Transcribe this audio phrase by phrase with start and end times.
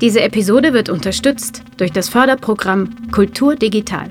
[0.00, 4.08] Diese Episode wird unterstützt durch das Förderprogramm Kultur Digital.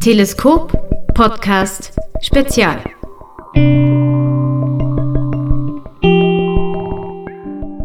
[0.00, 0.72] Teleskop
[1.14, 2.82] Podcast Spezial.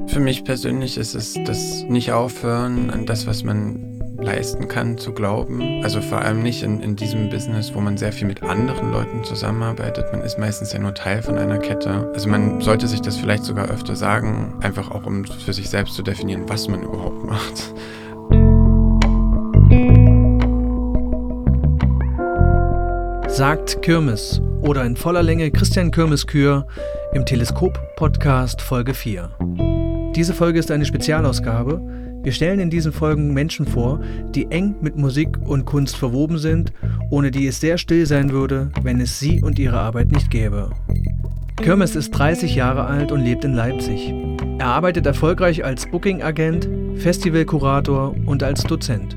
[0.07, 3.84] Für mich persönlich ist es das nicht aufhören an das, was man
[4.25, 5.83] leisten kann, zu glauben.
[5.83, 9.23] Also vor allem nicht in, in diesem Business, wo man sehr viel mit anderen Leuten
[9.23, 10.11] zusammenarbeitet.
[10.11, 12.11] Man ist meistens ja nur Teil von einer Kette.
[12.13, 15.93] Also man sollte sich das vielleicht sogar öfter sagen, einfach auch um für sich selbst
[15.93, 17.73] zu definieren, was man überhaupt macht.
[23.27, 26.65] Sagt Kirmes oder in voller Länge Christian Kirmes Kür
[27.13, 29.29] im Teleskop-Podcast Folge 4.
[30.15, 31.81] Diese Folge ist eine Spezialausgabe,
[32.25, 33.99] wir stellen in diesen Folgen Menschen vor,
[34.33, 36.73] die eng mit Musik und Kunst verwoben sind,
[37.11, 40.71] ohne die es sehr still sein würde, wenn es sie und ihre Arbeit nicht gäbe.
[41.57, 44.11] Kirmes ist 30 Jahre alt und lebt in Leipzig.
[44.57, 49.15] Er arbeitet erfolgreich als Booking-Agent, Festivalkurator und als Dozent.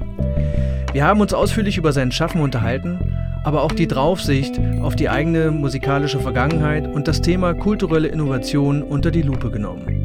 [0.93, 2.99] Wir haben uns ausführlich über sein Schaffen unterhalten,
[3.43, 9.11] aber auch die Draufsicht auf die eigene musikalische Vergangenheit und das Thema kulturelle Innovation unter
[9.11, 9.98] die Lupe genommen.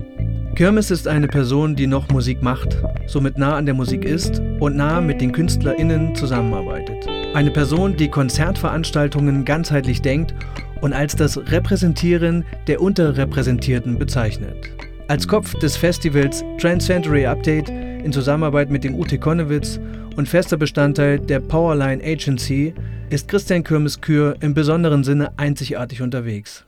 [0.55, 4.75] Kirmes ist eine Person, die noch Musik macht, somit nah an der Musik ist und
[4.75, 7.07] nah mit den KünstlerInnen zusammenarbeitet.
[7.33, 10.35] Eine Person, die Konzertveranstaltungen ganzheitlich denkt
[10.81, 14.69] und als das Repräsentieren der Unterrepräsentierten bezeichnet.
[15.07, 19.79] Als Kopf des Festivals Transcentury Update in Zusammenarbeit mit dem UT Konnewitz
[20.17, 22.75] und fester Bestandteil der Powerline Agency
[23.09, 26.63] ist Christian Kirmes Kür im besonderen Sinne einzigartig unterwegs.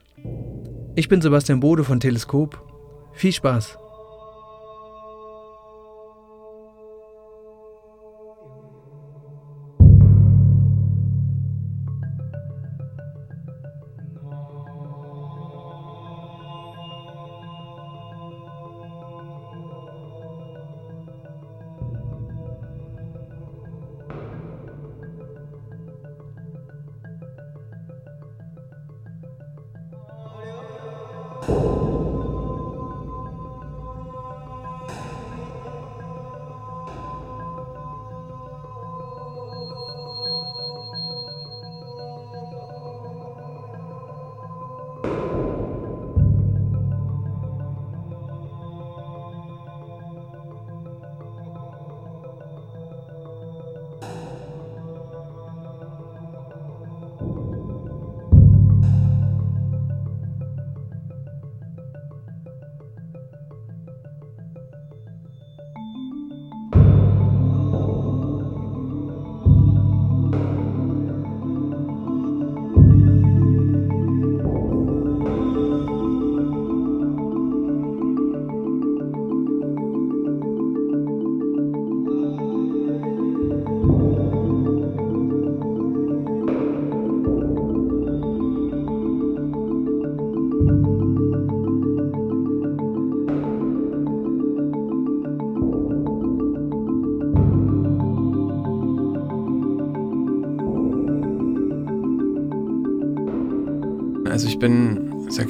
[0.96, 2.65] Ich bin Sebastian Bode von Teleskop
[3.16, 3.78] viel Spaß!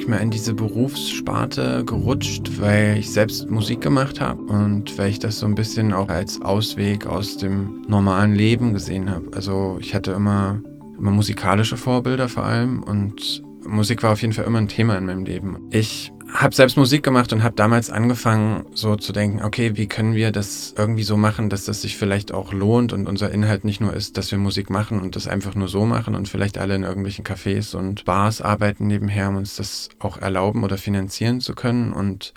[0.07, 5.39] Mal, in diese Berufssparte gerutscht, weil ich selbst Musik gemacht habe und weil ich das
[5.39, 9.27] so ein bisschen auch als Ausweg aus dem normalen Leben gesehen habe.
[9.35, 10.61] Also ich hatte immer,
[10.97, 15.05] immer musikalische Vorbilder vor allem und Musik war auf jeden Fall immer ein Thema in
[15.05, 15.57] meinem Leben.
[15.71, 20.13] Ich habe selbst Musik gemacht und habe damals angefangen, so zu denken, okay, wie können
[20.13, 23.81] wir das irgendwie so machen, dass das sich vielleicht auch lohnt und unser Inhalt nicht
[23.81, 26.75] nur ist, dass wir Musik machen und das einfach nur so machen und vielleicht alle
[26.75, 31.55] in irgendwelchen Cafés und Bars arbeiten nebenher, um uns das auch erlauben oder finanzieren zu
[31.55, 32.35] können und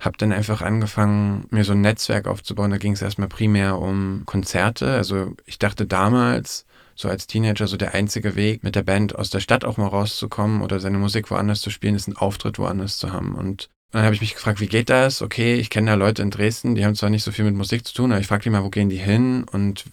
[0.00, 2.72] habe dann einfach angefangen, mir so ein Netzwerk aufzubauen.
[2.72, 4.94] Da ging es erstmal primär um Konzerte.
[4.94, 6.66] Also ich dachte damals,
[6.98, 9.86] so als Teenager so der einzige Weg, mit der Band aus der Stadt auch mal
[9.86, 13.36] rauszukommen oder seine Musik woanders zu spielen, ist einen Auftritt woanders zu haben.
[13.36, 15.22] Und dann habe ich mich gefragt, wie geht das?
[15.22, 17.86] Okay, ich kenne da Leute in Dresden, die haben zwar nicht so viel mit Musik
[17.86, 19.84] zu tun, aber ich frage die mal, wo gehen die hin und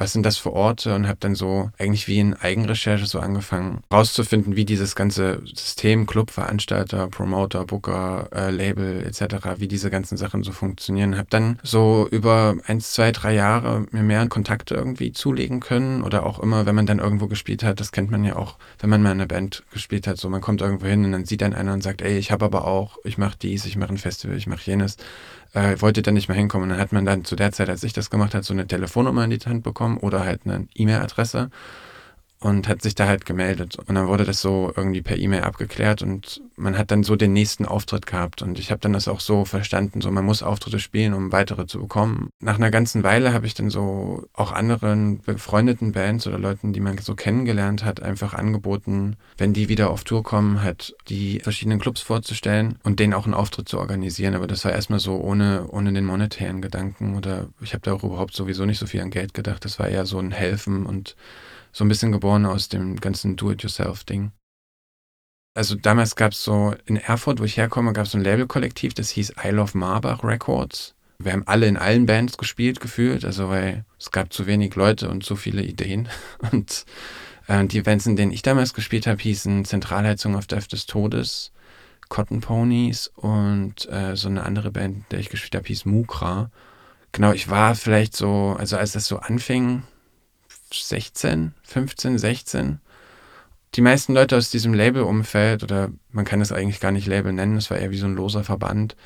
[0.00, 3.82] was sind das für Orte und habe dann so eigentlich wie in Eigenrecherche so angefangen
[3.92, 10.16] rauszufinden, wie dieses ganze System, Club, Veranstalter, Promoter, Booker, äh, Label etc., wie diese ganzen
[10.16, 11.18] Sachen so funktionieren.
[11.18, 16.24] Habe dann so über eins, zwei, drei Jahre mir mehr Kontakte irgendwie zulegen können oder
[16.24, 19.02] auch immer, wenn man dann irgendwo gespielt hat, das kennt man ja auch, wenn man
[19.02, 21.52] mal in einer Band gespielt hat, so man kommt irgendwo hin und dann sieht dann
[21.52, 24.38] einer und sagt, ey, ich habe aber auch, ich mache dies, ich mache ein Festival,
[24.38, 24.96] ich mache jenes
[25.54, 26.64] äh, wollte dann nicht mehr hinkommen.
[26.64, 28.66] Und dann hat man dann zu der Zeit, als ich das gemacht habe, so eine
[28.66, 31.50] Telefonnummer in die Hand bekommen oder halt eine E-Mail-Adresse.
[32.40, 33.76] Und hat sich da halt gemeldet.
[33.86, 37.34] Und dann wurde das so irgendwie per E-Mail abgeklärt und man hat dann so den
[37.34, 38.40] nächsten Auftritt gehabt.
[38.40, 41.66] Und ich habe dann das auch so verstanden, so man muss Auftritte spielen, um weitere
[41.66, 42.30] zu bekommen.
[42.40, 46.80] Nach einer ganzen Weile habe ich dann so auch anderen befreundeten Bands oder Leuten, die
[46.80, 51.78] man so kennengelernt hat, einfach angeboten, wenn die wieder auf Tour kommen, halt die verschiedenen
[51.78, 54.34] Clubs vorzustellen und denen auch einen Auftritt zu organisieren.
[54.34, 58.02] Aber das war erstmal so ohne, ohne den monetären Gedanken oder ich habe da auch
[58.02, 59.66] überhaupt sowieso nicht so viel an Geld gedacht.
[59.66, 61.16] Das war eher so ein Helfen und
[61.72, 64.32] so ein bisschen geboren aus dem ganzen Do-it-yourself-Ding.
[65.54, 68.94] Also damals gab es so in Erfurt, wo ich herkomme, gab es so ein Labelkollektiv,
[68.94, 70.94] das hieß I Love Marbach Records.
[71.18, 75.10] Wir haben alle in allen Bands gespielt, gefühlt, also weil es gab zu wenig Leute
[75.10, 76.08] und zu viele Ideen.
[76.50, 76.86] Und
[77.46, 81.52] äh, die Bands, in denen ich damals gespielt habe, hießen Zentralheizung auf Death des Todes,
[82.08, 86.50] Cotton Ponies und äh, so eine andere Band, in der ich gespielt habe, hieß Mukra.
[87.12, 89.82] Genau, ich war vielleicht so, also als das so anfing,
[90.72, 92.80] 16, 15, 16.
[93.74, 97.56] Die meisten Leute aus diesem Label-Umfeld, oder man kann es eigentlich gar nicht Label nennen,
[97.56, 98.96] es war eher wie so ein loser Verband,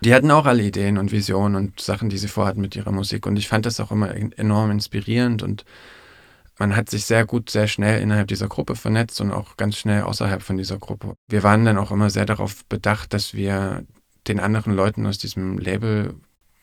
[0.00, 3.26] die hatten auch alle Ideen und Visionen und Sachen, die sie vorhatten mit ihrer Musik.
[3.26, 5.64] Und ich fand das auch immer enorm inspirierend und
[6.58, 10.02] man hat sich sehr gut, sehr schnell innerhalb dieser Gruppe vernetzt und auch ganz schnell
[10.02, 11.14] außerhalb von dieser Gruppe.
[11.28, 13.84] Wir waren dann auch immer sehr darauf bedacht, dass wir
[14.26, 16.14] den anderen Leuten aus diesem Label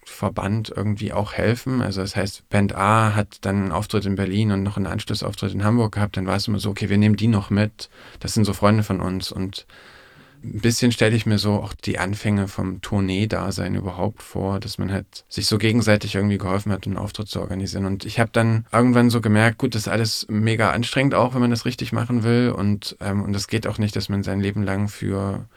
[0.06, 1.82] Verband irgendwie auch helfen.
[1.82, 5.54] Also das heißt, Band A hat dann einen Auftritt in Berlin und noch einen Anschlussauftritt
[5.54, 7.90] in Hamburg gehabt, dann war es immer so, okay, wir nehmen die noch mit.
[8.20, 9.66] Das sind so Freunde von uns und
[10.44, 14.92] ein bisschen stelle ich mir so auch die Anfänge vom Tournee-Dasein überhaupt vor, dass man
[14.92, 17.86] halt sich so gegenseitig irgendwie geholfen hat, einen Auftritt zu organisieren.
[17.86, 21.42] Und ich habe dann irgendwann so gemerkt, gut, das ist alles mega anstrengend auch, wenn
[21.42, 22.54] man das richtig machen will.
[22.56, 25.48] Und, ähm, und das geht auch nicht, dass man sein Leben lang für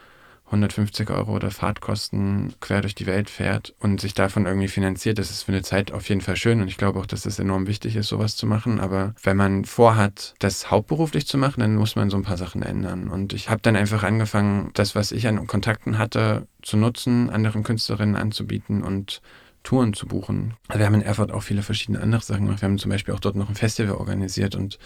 [0.49, 5.31] 150 Euro oder Fahrtkosten quer durch die Welt fährt und sich davon irgendwie finanziert, das
[5.31, 7.67] ist für eine Zeit auf jeden Fall schön und ich glaube auch, dass es enorm
[7.67, 8.81] wichtig ist, sowas zu machen.
[8.81, 12.62] Aber wenn man vorhat, das hauptberuflich zu machen, dann muss man so ein paar Sachen
[12.62, 13.09] ändern.
[13.09, 17.62] Und ich habe dann einfach angefangen, das, was ich an Kontakten hatte, zu nutzen, anderen
[17.62, 19.21] Künstlerinnen anzubieten und
[19.62, 20.55] Touren zu buchen.
[20.72, 22.62] Wir haben in Erfurt auch viele verschiedene andere Sachen gemacht.
[22.62, 24.78] Wir haben zum Beispiel auch dort noch ein Festival organisiert und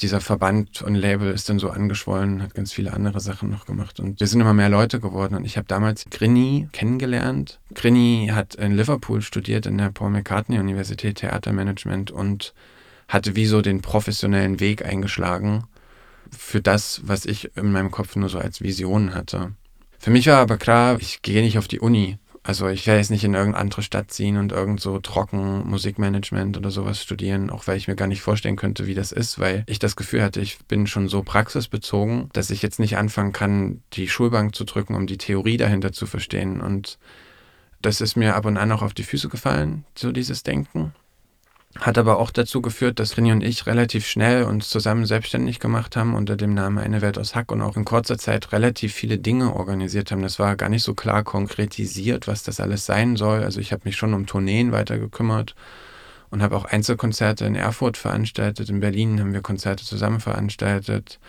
[0.00, 3.98] dieser Verband und Label ist dann so angeschwollen, hat ganz viele andere Sachen noch gemacht
[3.98, 7.60] und wir sind immer mehr Leute geworden und ich habe damals Grini kennengelernt.
[7.74, 12.54] Grini hat in Liverpool studiert in der Paul McCartney Universität Theatermanagement und
[13.08, 15.64] hatte wie so den professionellen Weg eingeschlagen
[16.30, 19.52] für das, was ich in meinem Kopf nur so als Vision hatte.
[19.98, 22.18] Für mich war aber klar, ich gehe nicht auf die Uni.
[22.42, 26.56] Also ich werde jetzt nicht in irgendeine andere Stadt ziehen und irgend so trocken Musikmanagement
[26.56, 29.62] oder sowas studieren, auch weil ich mir gar nicht vorstellen könnte, wie das ist, weil
[29.66, 33.82] ich das Gefühl hatte, ich bin schon so praxisbezogen, dass ich jetzt nicht anfangen kann,
[33.92, 36.62] die Schulbank zu drücken, um die Theorie dahinter zu verstehen.
[36.62, 36.98] Und
[37.82, 40.94] das ist mir ab und an auch auf die Füße gefallen, so dieses Denken.
[41.78, 45.96] Hat aber auch dazu geführt, dass Rini und ich relativ schnell uns zusammen selbstständig gemacht
[45.96, 49.18] haben unter dem Namen Eine Welt aus Hack und auch in kurzer Zeit relativ viele
[49.18, 50.22] Dinge organisiert haben.
[50.22, 53.44] Das war gar nicht so klar konkretisiert, was das alles sein soll.
[53.44, 55.54] Also ich habe mich schon um Tourneen weiter gekümmert
[56.30, 58.68] und habe auch Einzelkonzerte in Erfurt veranstaltet.
[58.68, 61.20] In Berlin haben wir Konzerte zusammen veranstaltet.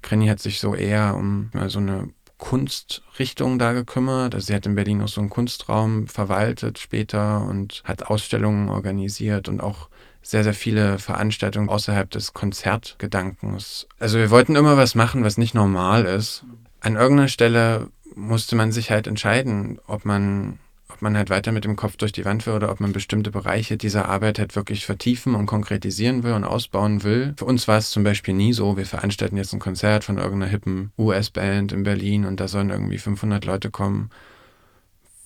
[0.00, 2.08] Krenny hat sich so eher um so eine
[2.40, 4.34] Kunstrichtung da gekümmert.
[4.34, 9.48] Also sie hat in Berlin auch so einen Kunstraum verwaltet später und hat Ausstellungen organisiert
[9.48, 9.88] und auch
[10.22, 13.86] sehr, sehr viele Veranstaltungen außerhalb des Konzertgedankens.
[13.98, 16.44] Also wir wollten immer was machen, was nicht normal ist.
[16.80, 20.58] An irgendeiner Stelle musste man sich halt entscheiden, ob man
[21.02, 23.76] man halt weiter mit dem Kopf durch die Wand will oder ob man bestimmte Bereiche
[23.76, 27.34] dieser Arbeit halt wirklich vertiefen und konkretisieren will und ausbauen will.
[27.36, 30.50] Für uns war es zum Beispiel nie so, wir veranstalten jetzt ein Konzert von irgendeiner
[30.50, 34.10] hippen US-Band in Berlin und da sollen irgendwie 500 Leute kommen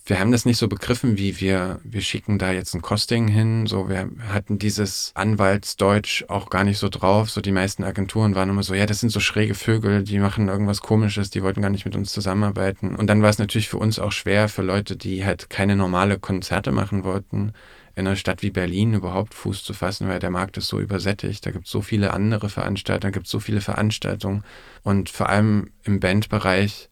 [0.07, 3.67] wir haben das nicht so begriffen, wie wir, wir schicken da jetzt ein Costing hin.
[3.67, 7.31] So, wir hatten dieses Anwaltsdeutsch auch gar nicht so drauf.
[7.31, 10.49] So, die meisten Agenturen waren immer so, ja, das sind so schräge Vögel, die machen
[10.49, 12.97] irgendwas komisches, die wollten gar nicht mit uns zusammenarbeiten.
[12.97, 16.19] Und dann war es natürlich für uns auch schwer, für Leute, die halt keine normale
[16.19, 17.55] Konzerte machen wollten,
[17.95, 21.47] in einer Stadt wie Berlin überhaupt Fuß zu fassen, weil der Markt ist so übersättigt.
[21.47, 24.45] Da gibt es so viele andere Veranstalter, da gibt es so viele Veranstaltungen.
[24.83, 26.91] Und vor allem im Bandbereich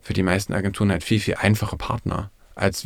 [0.00, 2.82] für die meisten Agenturen halt viel, viel einfache Partner als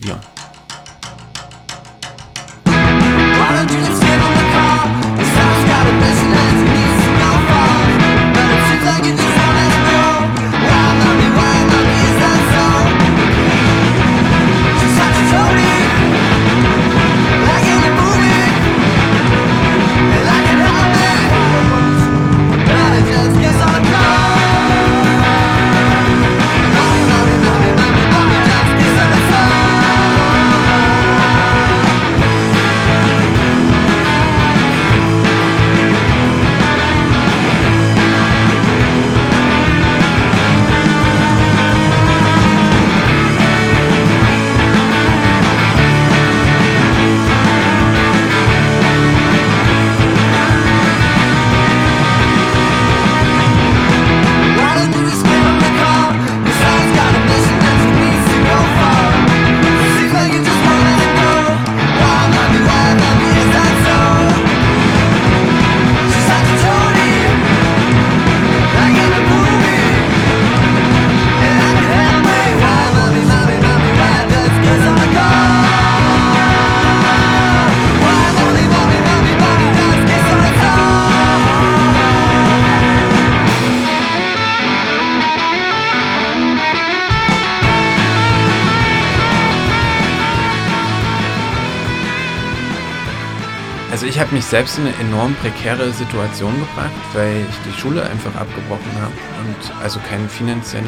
[94.21, 94.27] wir.
[94.27, 98.93] habe mich selbst in eine enorm prekäre Situation gebracht, weil ich die Schule einfach abgebrochen
[99.01, 100.87] habe und also keinen finanziellen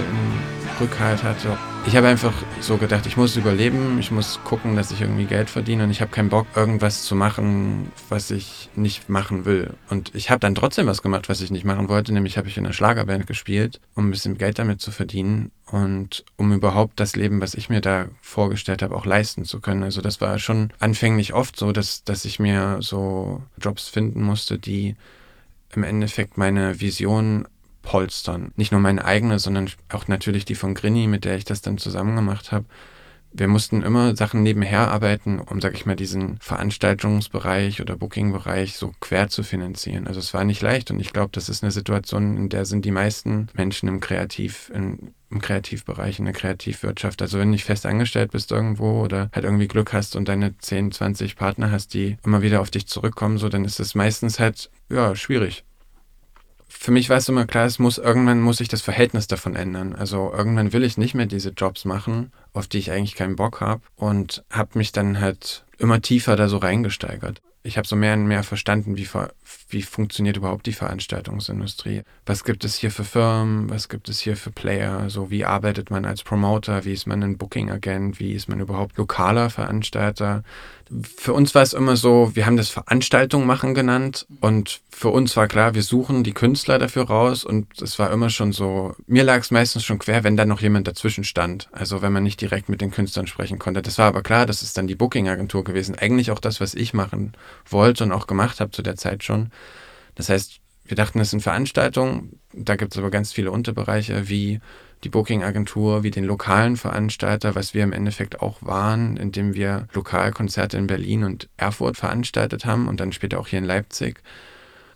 [0.81, 1.57] Rückhalt hatte.
[1.85, 5.50] Ich habe einfach so gedacht, ich muss überleben, ich muss gucken, dass ich irgendwie Geld
[5.50, 9.75] verdiene und ich habe keinen Bock, irgendwas zu machen, was ich nicht machen will.
[9.91, 12.57] Und ich habe dann trotzdem was gemacht, was ich nicht machen wollte, nämlich habe ich
[12.57, 17.17] in einer Schlagerband gespielt, um ein bisschen Geld damit zu verdienen und um überhaupt das
[17.17, 19.83] Leben, was ich mir da vorgestellt habe, auch leisten zu können.
[19.83, 24.59] Also das war schon anfänglich oft so, dass, dass ich mir so Jobs finden musste,
[24.59, 24.95] die
[25.75, 27.49] im Endeffekt meine Vision
[27.83, 28.53] polstern.
[28.57, 31.79] Nicht nur meine eigene, sondern auch natürlich die von Grini, mit der ich das dann
[31.79, 32.65] zusammen gemacht habe.
[33.35, 38.93] Wir mussten immer Sachen nebenher arbeiten, um, sag ich mal, diesen Veranstaltungsbereich oder Bookingbereich so
[39.01, 40.07] quer zu finanzieren.
[40.07, 42.85] Also es war nicht leicht und ich glaube, das ist eine Situation, in der sind
[42.85, 47.23] die meisten Menschen im Kreativ, in, im Kreativbereich, in der Kreativwirtschaft.
[47.23, 50.59] Also wenn du nicht fest angestellt bist irgendwo oder halt irgendwie Glück hast und deine
[50.59, 54.41] 10, 20 Partner hast, die immer wieder auf dich zurückkommen, so, dann ist es meistens
[54.41, 55.65] halt, ja, schwierig
[56.79, 59.95] für mich war es immer klar, es muss irgendwann muss sich das Verhältnis davon ändern.
[59.95, 63.61] Also irgendwann will ich nicht mehr diese Jobs machen, auf die ich eigentlich keinen Bock
[63.61, 67.41] habe und habe mich dann halt immer tiefer da so reingesteigert.
[67.64, 69.09] Ich habe so mehr und mehr verstanden, wie,
[69.69, 72.02] wie funktioniert überhaupt die Veranstaltungsindustrie.
[72.26, 75.88] Was gibt es hier für Firmen, was gibt es hier für Player, so wie arbeitet
[75.88, 80.43] man als Promoter, wie ist man ein Booking-Agent, wie ist man überhaupt lokaler Veranstalter
[81.16, 85.37] für uns war es immer so, wir haben das Veranstaltung machen genannt und für uns
[85.37, 89.25] war klar, wir suchen die Künstler dafür raus und es war immer schon so, mir
[89.25, 91.68] lag es meistens schon quer, wenn da noch jemand dazwischen stand.
[91.72, 93.82] Also wenn man nicht direkt mit den Künstlern sprechen konnte.
[93.82, 95.94] Das war aber klar, das ist dann die Booking-Agentur gewesen.
[95.94, 97.32] Eigentlich auch das, was ich machen
[97.68, 99.50] wollte und auch gemacht habe zu der Zeit schon.
[100.14, 104.61] Das heißt, wir dachten, es sind Veranstaltungen, da gibt es aber ganz viele Unterbereiche wie
[105.04, 110.76] die Booking-Agentur wie den lokalen Veranstalter, was wir im Endeffekt auch waren, indem wir Lokalkonzerte
[110.78, 114.23] in Berlin und Erfurt veranstaltet haben und dann später auch hier in Leipzig.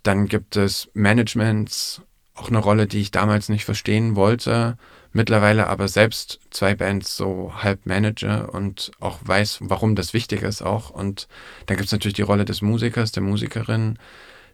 [0.03, 2.01] Dann gibt es Managements,
[2.35, 4.77] auch eine Rolle, die ich damals nicht verstehen wollte,
[5.11, 10.61] mittlerweile aber selbst zwei Bands so halb manage und auch weiß, warum das wichtig ist
[10.61, 10.89] auch.
[10.89, 11.27] Und
[11.65, 13.97] dann gibt es natürlich die Rolle des Musikers, der Musikerin.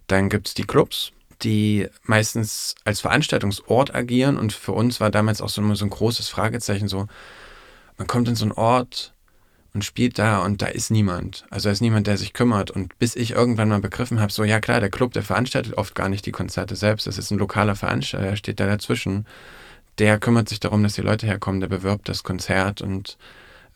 [0.08, 4.38] Dann gibt es die Clubs, die meistens als Veranstaltungsort agieren.
[4.38, 7.08] Und für uns war damals auch so, immer so ein großes Fragezeichen, so,
[7.98, 9.14] man kommt in so einen Ort
[9.74, 11.46] und spielt da und da ist niemand.
[11.50, 12.72] Also da ist niemand, der sich kümmert.
[12.72, 15.96] Und bis ich irgendwann mal begriffen habe, so ja klar, der Club, der veranstaltet oft
[15.96, 17.08] gar nicht die Konzerte selbst.
[17.08, 19.26] Das ist ein lokaler Veranstalter, der steht da dazwischen.
[19.98, 23.18] Der kümmert sich darum, dass die Leute herkommen, der bewirbt das Konzert und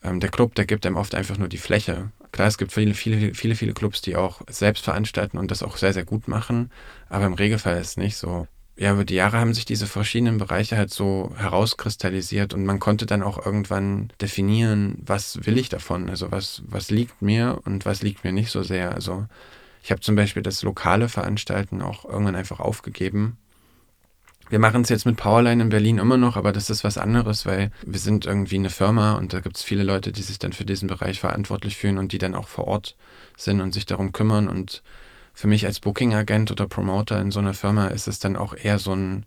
[0.02, 2.10] ähm, der Club, der gibt einem oft einfach nur die Fläche.
[2.38, 5.76] Klar, es gibt viele, viele, viele, viele Clubs, die auch selbst veranstalten und das auch
[5.76, 6.70] sehr, sehr gut machen,
[7.08, 8.46] aber im Regelfall ist es nicht so.
[8.76, 13.06] Ja, über die Jahre haben sich diese verschiedenen Bereiche halt so herauskristallisiert und man konnte
[13.06, 16.08] dann auch irgendwann definieren, was will ich davon?
[16.08, 18.94] Also was, was liegt mir und was liegt mir nicht so sehr.
[18.94, 19.26] Also
[19.82, 23.36] ich habe zum Beispiel das lokale Veranstalten auch irgendwann einfach aufgegeben,
[24.50, 27.44] wir machen es jetzt mit Powerline in Berlin immer noch, aber das ist was anderes,
[27.46, 30.52] weil wir sind irgendwie eine Firma und da gibt es viele Leute, die sich dann
[30.52, 32.96] für diesen Bereich verantwortlich fühlen und die dann auch vor Ort
[33.36, 34.48] sind und sich darum kümmern.
[34.48, 34.82] Und
[35.34, 38.78] für mich als Booking-Agent oder Promoter in so einer Firma ist es dann auch eher
[38.78, 39.26] so ein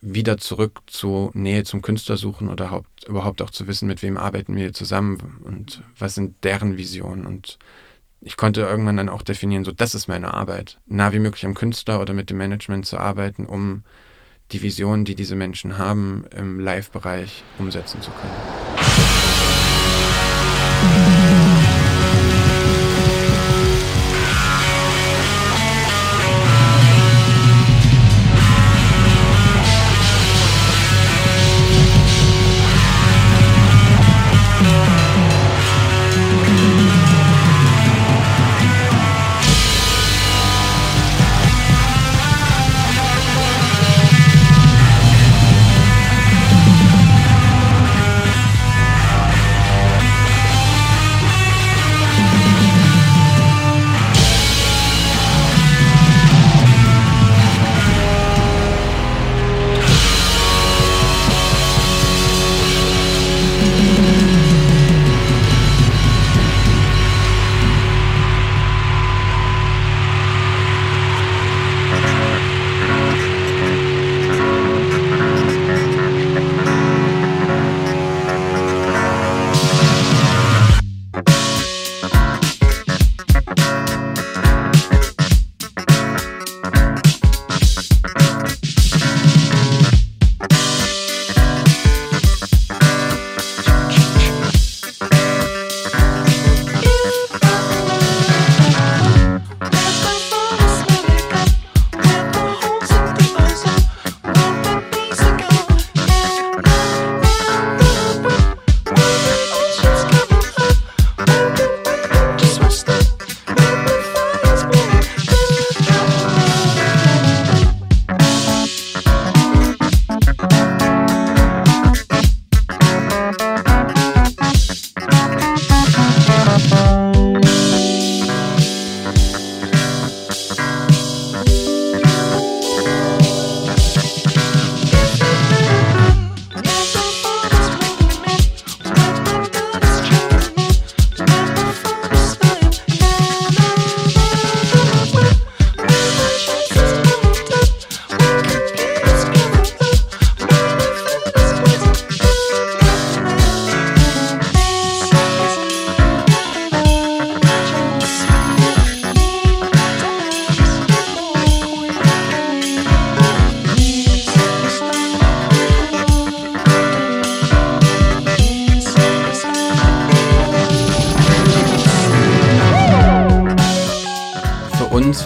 [0.00, 4.16] wieder zurück zur Nähe zum Künstler suchen oder haupt, überhaupt auch zu wissen, mit wem
[4.16, 7.26] arbeiten wir zusammen und was sind deren Visionen.
[7.26, 7.58] Und
[8.20, 11.54] ich konnte irgendwann dann auch definieren, so das ist meine Arbeit, nah wie möglich am
[11.54, 13.82] Künstler oder mit dem Management zu arbeiten, um
[14.52, 19.03] die Vision, die diese Menschen haben, im Live-Bereich umsetzen zu können.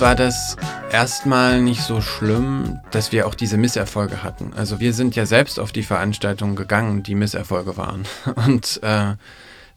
[0.08, 0.56] War das
[0.90, 4.54] erstmal nicht so schlimm, dass wir auch diese Misserfolge hatten.
[4.54, 8.06] Also wir sind ja selbst auf die Veranstaltungen gegangen, die Misserfolge waren.
[8.46, 9.16] Und äh,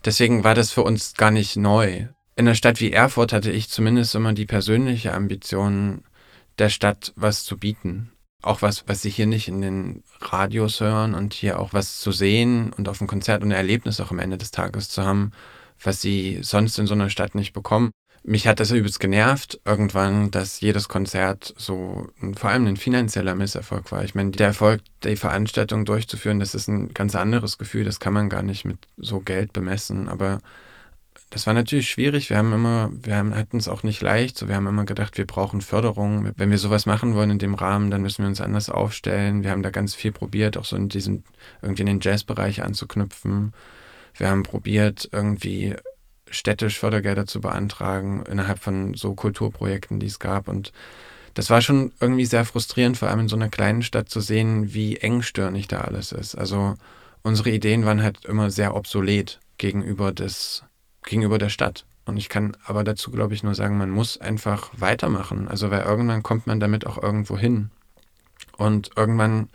[0.06, 2.08] deswegen war das für uns gar nicht neu.
[2.38, 6.06] In einer Stadt wie Erfurt hatte ich zumindest immer die persönliche Ambition,
[6.60, 8.13] der Stadt was zu bieten.
[8.41, 12.13] Auch was, was sie hier nicht in den Radios hören und hier auch was zu
[12.13, 15.34] sehen und auf dem Konzert und ein Erlebnis auch am Ende des Tages zu haben,
[15.84, 17.91] was sie sonst in so einer Stadt nicht bekommen.
[18.24, 23.92] Mich hat das übelst genervt irgendwann, dass jedes Konzert so vor allem ein finanzieller Misserfolg
[23.92, 24.04] war.
[24.04, 28.14] Ich meine, der Erfolg, die Veranstaltung durchzuführen, das ist ein ganz anderes Gefühl, das kann
[28.14, 30.08] man gar nicht mit so Geld bemessen.
[30.08, 30.40] Aber
[31.32, 32.30] das war natürlich schwierig.
[32.30, 34.38] Wir haben immer, wir hatten es auch nicht leicht.
[34.38, 36.32] So, wir haben immer gedacht, wir brauchen Förderung.
[36.36, 39.42] Wenn wir sowas machen wollen in dem Rahmen, dann müssen wir uns anders aufstellen.
[39.42, 41.24] Wir haben da ganz viel probiert, auch so in diesen,
[41.62, 43.54] irgendwie in den Jazzbereich anzuknüpfen.
[44.14, 45.76] Wir haben probiert, irgendwie
[46.32, 50.48] städtisch Fördergelder zu beantragen innerhalb von so Kulturprojekten, die es gab.
[50.48, 50.72] Und
[51.34, 54.74] das war schon irgendwie sehr frustrierend, vor allem in so einer kleinen Stadt zu sehen,
[54.74, 56.36] wie engstirnig da alles ist.
[56.36, 56.76] Also
[57.22, 60.63] unsere Ideen waren halt immer sehr obsolet gegenüber des,
[61.04, 61.86] gegenüber der Stadt.
[62.06, 65.48] Und ich kann aber dazu, glaube ich, nur sagen, man muss einfach weitermachen.
[65.48, 67.70] Also, weil irgendwann kommt man damit auch irgendwo hin.
[68.58, 69.50] Und irgendwann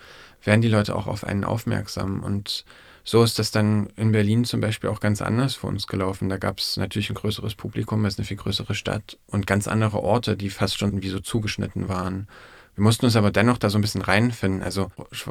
[0.44, 2.22] werden die Leute auch auf einen aufmerksam.
[2.22, 2.64] Und
[3.08, 6.28] so ist das dann in Berlin zum Beispiel auch ganz anders für uns gelaufen.
[6.28, 9.68] Da gab es natürlich ein größeres Publikum, es ist eine viel größere Stadt und ganz
[9.68, 12.26] andere Orte, die fast schon wie so zugeschnitten waren.
[12.74, 14.60] Wir mussten uns aber dennoch da so ein bisschen reinfinden.
[14.60, 14.90] Also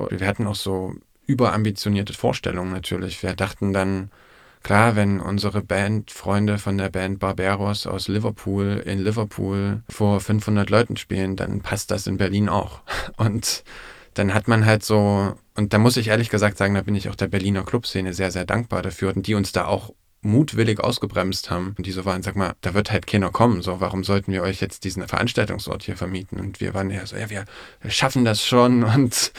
[0.09, 0.95] wir hatten auch so
[1.27, 3.21] überambitionierte Vorstellungen natürlich.
[3.21, 4.09] Wir dachten dann,
[4.63, 10.95] klar, wenn unsere Bandfreunde von der Band Barbaros aus Liverpool in Liverpool vor 500 Leuten
[10.95, 12.79] spielen, dann passt das in Berlin auch.
[13.17, 13.65] Und
[14.15, 17.09] dann hat man halt so, und da muss ich ehrlich gesagt sagen, da bin ich
[17.09, 19.91] auch der Berliner Clubszene sehr, sehr dankbar dafür und die uns da auch
[20.25, 21.75] mutwillig ausgebremst haben.
[21.77, 23.61] Und die so waren, sag mal, da wird halt keiner kommen.
[23.61, 26.39] So, warum sollten wir euch jetzt diesen Veranstaltungsort hier vermieten?
[26.39, 27.45] Und wir waren ja so, ja, wir,
[27.87, 28.83] schaffen das schon.
[28.95, 29.31] Und,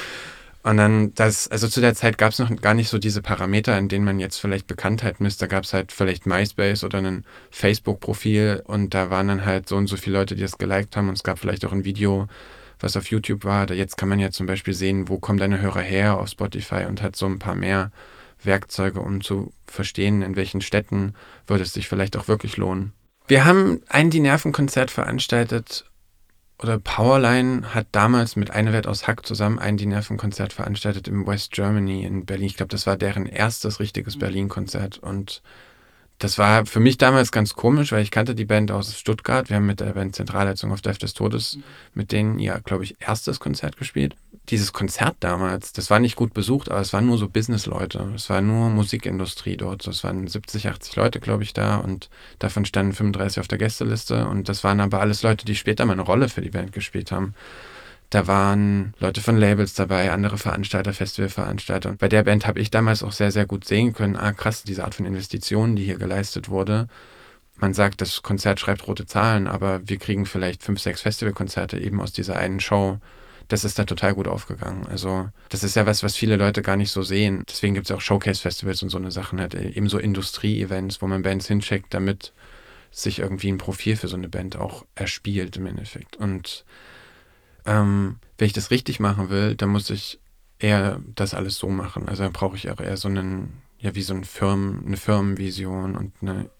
[0.62, 3.78] und dann, das, also zu der Zeit gab es noch gar nicht so diese Parameter,
[3.78, 5.40] in denen man jetzt vielleicht Bekanntheit misst.
[5.40, 9.76] Da gab es halt vielleicht MySpace oder ein Facebook-Profil und da waren dann halt so
[9.76, 11.08] und so viele Leute, die das geliked haben.
[11.08, 12.26] Und es gab vielleicht auch ein Video,
[12.80, 13.70] was auf YouTube war.
[13.70, 17.02] Jetzt kann man ja zum Beispiel sehen, wo kommen deine Hörer her auf Spotify und
[17.02, 17.90] hat so ein paar mehr
[18.42, 21.14] Werkzeuge, um zu verstehen, in welchen Städten
[21.46, 22.92] würde es sich vielleicht auch wirklich lohnen.
[23.26, 25.90] Wir haben ein Die Nerven-Konzert veranstaltet
[26.58, 31.26] oder Powerline hat damals mit Eine Welt aus Hack zusammen ein Die Nerven-Konzert veranstaltet im
[31.26, 32.46] West Germany in Berlin.
[32.46, 35.42] Ich glaube, das war deren erstes richtiges Berlin-Konzert und
[36.18, 39.50] das war für mich damals ganz komisch, weil ich kannte die Band aus Stuttgart.
[39.50, 41.58] Wir haben mit der Band Zentralheizung auf Death des Todes
[41.94, 44.14] mit denen ihr, glaube ich, erstes Konzert gespielt.
[44.48, 48.12] Dieses Konzert damals, das war nicht gut besucht, aber es waren nur so Business-Leute.
[48.14, 49.86] Es war nur Musikindustrie dort.
[49.86, 54.26] Es waren 70, 80 Leute, glaube ich, da und davon standen 35 auf der Gästeliste.
[54.26, 57.10] Und das waren aber alles Leute, die später mal eine Rolle für die Band gespielt
[57.10, 57.34] haben.
[58.10, 61.90] Da waren Leute von Labels dabei, andere Veranstalter, Festivalveranstalter.
[61.90, 64.62] Und bei der Band habe ich damals auch sehr, sehr gut sehen können, ah krass,
[64.62, 66.86] diese Art von Investitionen, die hier geleistet wurde.
[67.56, 72.00] Man sagt, das Konzert schreibt rote Zahlen, aber wir kriegen vielleicht fünf, sechs Festivalkonzerte eben
[72.00, 72.98] aus dieser einen Show.
[73.48, 74.86] Das ist da total gut aufgegangen.
[74.88, 77.44] Also, das ist ja was, was viele Leute gar nicht so sehen.
[77.48, 81.22] Deswegen gibt es auch Showcase-Festivals und so eine Sachen, halt eben so Industrie-Events, wo man
[81.22, 82.32] Bands hincheckt, damit
[82.90, 86.16] sich irgendwie ein Profil für so eine Band auch erspielt im Endeffekt.
[86.16, 86.64] Und
[87.66, 90.20] ähm, wenn ich das richtig machen will, dann muss ich
[90.58, 92.08] eher das alles so machen.
[92.08, 95.96] Also dann brauche ich auch eher so einen, ja, wie so ein Firmen, eine Firmenvision
[95.96, 96.50] und eine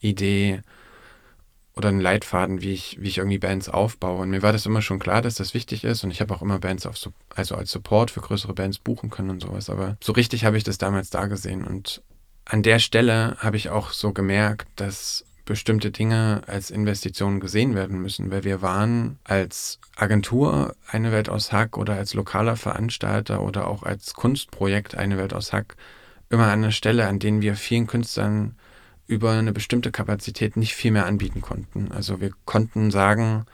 [0.00, 0.62] Idee
[1.74, 4.22] oder einen Leitfaden, wie ich, wie ich irgendwie Bands aufbaue.
[4.22, 6.04] Und mir war das immer schon klar, dass das wichtig ist.
[6.04, 6.96] Und ich habe auch immer Bands auf,
[7.34, 9.68] also als Support für größere Bands buchen können und sowas.
[9.68, 11.64] Aber so richtig habe ich das damals da gesehen.
[11.64, 12.02] Und
[12.46, 18.02] an der Stelle habe ich auch so gemerkt, dass bestimmte Dinge als Investitionen gesehen werden
[18.02, 23.68] müssen, weil wir waren als Agentur eine Welt aus Hack oder als lokaler Veranstalter oder
[23.68, 25.76] auch als Kunstprojekt eine Welt aus Hack
[26.28, 28.56] immer an einer Stelle, an denen wir vielen Künstlern
[29.06, 31.92] über eine bestimmte Kapazität nicht viel mehr anbieten konnten.
[31.92, 33.46] Also wir konnten sagen,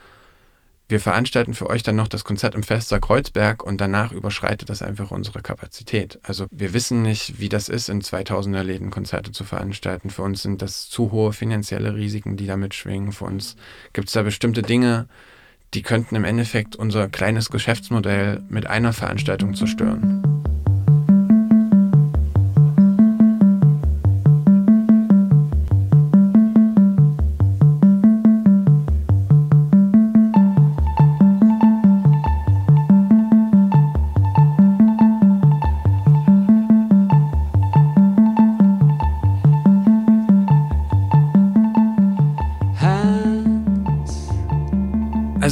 [0.93, 4.83] wir veranstalten für euch dann noch das Konzert im Fester Kreuzberg und danach überschreitet das
[4.83, 6.21] einfach unsere Kapazität.
[6.23, 10.11] Also wir wissen nicht, wie das ist, in 2000er Läden Konzerte zu veranstalten.
[10.11, 13.13] Für uns sind das zu hohe finanzielle Risiken, die damit schwingen.
[13.13, 13.57] Für uns
[13.95, 15.09] gibt es da bestimmte Dinge,
[15.73, 20.23] die könnten im Endeffekt unser kleines Geschäftsmodell mit einer Veranstaltung zerstören.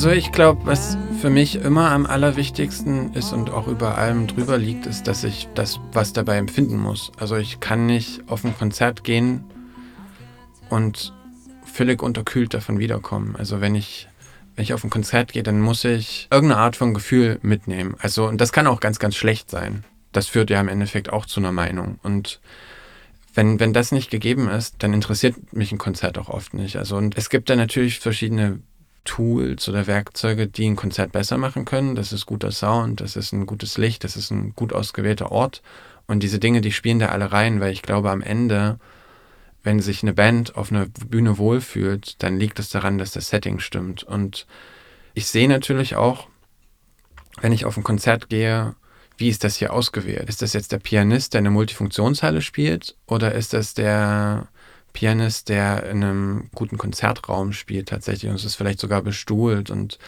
[0.01, 4.57] Also ich glaube, was für mich immer am allerwichtigsten ist und auch über allem drüber
[4.57, 7.13] liegt, ist, dass ich das, was dabei empfinden muss.
[7.19, 9.45] Also ich kann nicht auf ein Konzert gehen
[10.71, 11.13] und
[11.67, 13.37] völlig unterkühlt davon wiederkommen.
[13.37, 14.09] Also wenn ich,
[14.57, 17.95] wenn ich auf ein Konzert gehe, dann muss ich irgendeine Art von Gefühl mitnehmen.
[17.99, 19.85] Also, und das kann auch ganz, ganz schlecht sein.
[20.13, 22.01] Das führt ja im Endeffekt auch zu einer Meinung.
[22.03, 22.41] Und
[23.35, 26.77] wenn, wenn das nicht gegeben ist, dann interessiert mich ein Konzert auch oft nicht.
[26.77, 28.61] Also, und es gibt da natürlich verschiedene
[29.05, 31.95] Tools oder Werkzeuge, die ein Konzert besser machen können.
[31.95, 35.63] Das ist guter Sound, das ist ein gutes Licht, das ist ein gut ausgewählter Ort.
[36.07, 38.79] Und diese Dinge, die spielen da alle rein, weil ich glaube, am Ende,
[39.63, 43.61] wenn sich eine Band auf einer Bühne wohlfühlt, dann liegt es daran, dass das Setting
[43.61, 44.03] stimmt.
[44.03, 44.47] Und
[45.15, 46.29] ich sehe natürlich auch,
[47.41, 48.75] wenn ich auf ein Konzert gehe,
[49.17, 50.29] wie ist das hier ausgewählt?
[50.29, 52.97] Ist das jetzt der Pianist, der eine Multifunktionshalle spielt?
[53.07, 54.49] Oder ist das der
[54.93, 59.99] Pianist, der in einem guten Konzertraum spielt tatsächlich und es ist vielleicht sogar bestuhlt und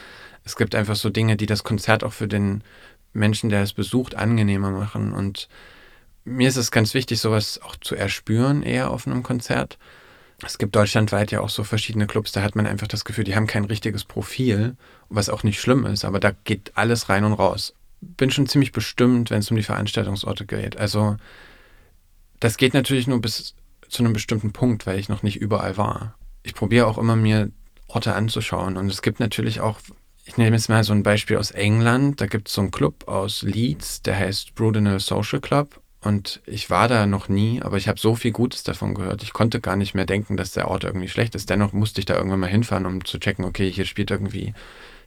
[0.45, 2.62] es gibt einfach so Dinge, die das Konzert auch für den
[3.12, 5.49] Menschen, der es besucht, angenehmer machen und
[6.25, 9.79] mir ist es ganz wichtig, sowas auch zu erspüren eher auf einem Konzert.
[10.45, 13.37] Es gibt deutschlandweit ja auch so verschiedene Clubs, da hat man einfach das Gefühl, die
[13.37, 14.77] haben kein richtiges Profil,
[15.09, 17.75] was auch nicht schlimm ist, aber da geht alles rein und raus.
[18.01, 20.77] Bin schon ziemlich bestimmt, wenn es um die Veranstaltungsorte geht.
[20.77, 21.16] Also
[22.40, 23.55] das geht natürlich nur bis
[23.92, 26.14] zu einem bestimmten Punkt, weil ich noch nicht überall war.
[26.42, 27.50] Ich probiere auch immer mir
[27.88, 29.78] Orte anzuschauen und es gibt natürlich auch,
[30.24, 33.07] ich nehme jetzt mal so ein Beispiel aus England, da gibt es so einen Club
[33.07, 37.87] aus Leeds, der heißt Brudenell Social Club und ich war da noch nie, aber ich
[37.87, 39.22] habe so viel Gutes davon gehört.
[39.22, 41.48] Ich konnte gar nicht mehr denken, dass der Ort irgendwie schlecht ist.
[41.48, 44.52] Dennoch musste ich da irgendwann mal hinfahren, um zu checken, okay, hier spielt irgendwie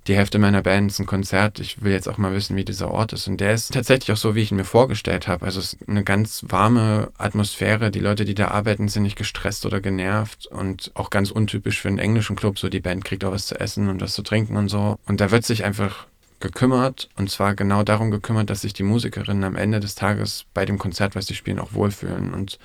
[0.08, 1.60] die Hälfte meiner Band ist ein Konzert.
[1.60, 3.28] Ich will jetzt auch mal wissen, wie dieser Ort ist.
[3.28, 5.46] Und der ist tatsächlich auch so, wie ich ihn mir vorgestellt habe.
[5.46, 7.90] Also es ist eine ganz warme Atmosphäre.
[7.90, 11.88] Die Leute, die da arbeiten, sind nicht gestresst oder genervt und auch ganz untypisch für
[11.88, 12.60] einen englischen Club.
[12.60, 15.00] So die Band kriegt auch was zu essen und was zu trinken und so.
[15.08, 16.06] Und da wird sich einfach
[16.40, 20.66] gekümmert und zwar genau darum gekümmert, dass sich die Musikerinnen am Ende des Tages bei
[20.66, 22.34] dem Konzert, was sie spielen, auch wohlfühlen.
[22.34, 22.60] Und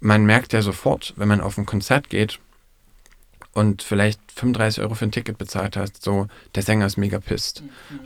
[0.00, 2.38] man merkt ja sofort, wenn man auf ein Konzert geht,
[3.54, 7.62] und vielleicht 35 Euro für ein Ticket bezahlt hast, so der Sänger ist mega pisst.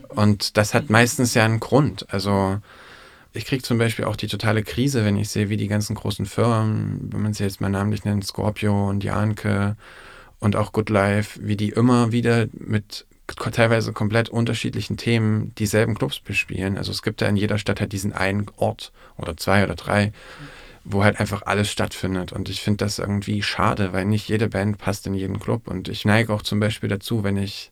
[0.09, 2.05] Und das hat meistens ja einen Grund.
[2.13, 2.59] Also
[3.33, 6.25] ich kriege zum Beispiel auch die totale Krise, wenn ich sehe, wie die ganzen großen
[6.25, 9.75] Firmen, wenn man sie jetzt mal namentlich nennt, Scorpio und Janke
[10.39, 13.05] und auch Good Life, wie die immer wieder mit
[13.51, 16.77] teilweise komplett unterschiedlichen Themen dieselben Clubs bespielen.
[16.77, 20.11] Also es gibt ja in jeder Stadt halt diesen einen Ort oder zwei oder drei,
[20.89, 22.33] wo halt einfach alles stattfindet.
[22.33, 25.67] Und ich finde das irgendwie schade, weil nicht jede Band passt in jeden Club.
[25.67, 27.71] Und ich neige auch zum Beispiel dazu, wenn ich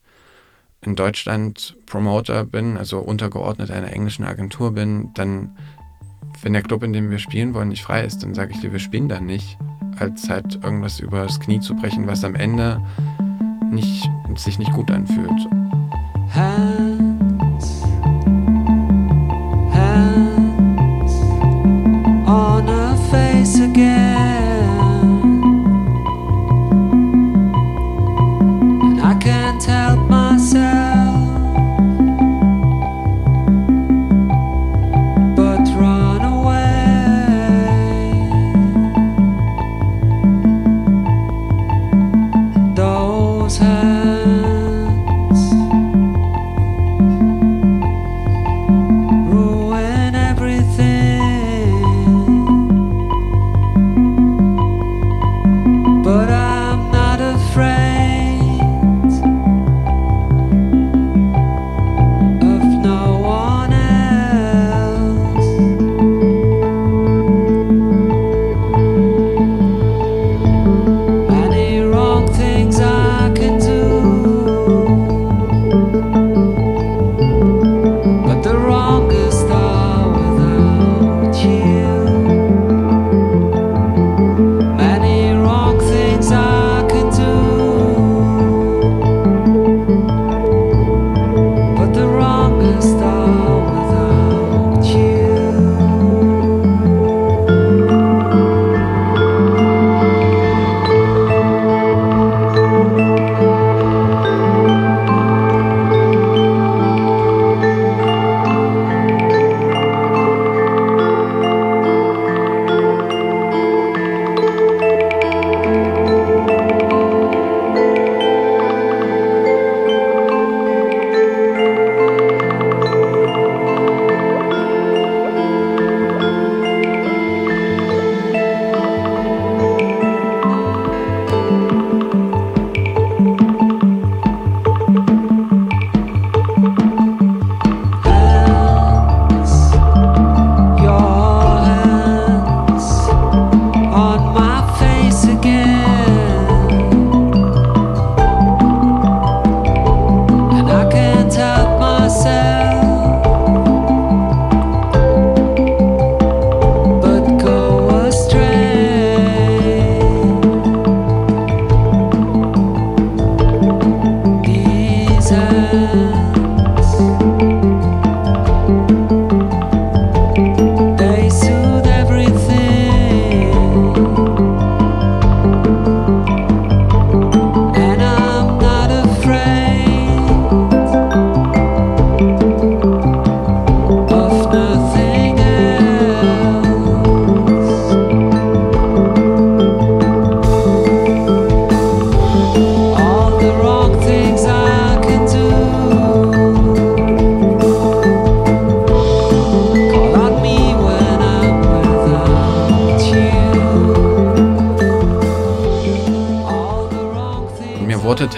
[0.82, 5.58] in Deutschland Promoter bin, also untergeordnet einer englischen Agentur bin, dann,
[6.43, 8.71] wenn der Club, in dem wir spielen wollen, nicht frei ist, dann sage ich dir,
[8.71, 9.58] wir spielen da nicht,
[9.97, 12.80] als halt irgendwas übers Knie zu brechen, was am Ende
[13.71, 15.47] nicht, sich nicht gut anfühlt.
[16.36, 16.76] Hands,
[23.67, 24.07] again.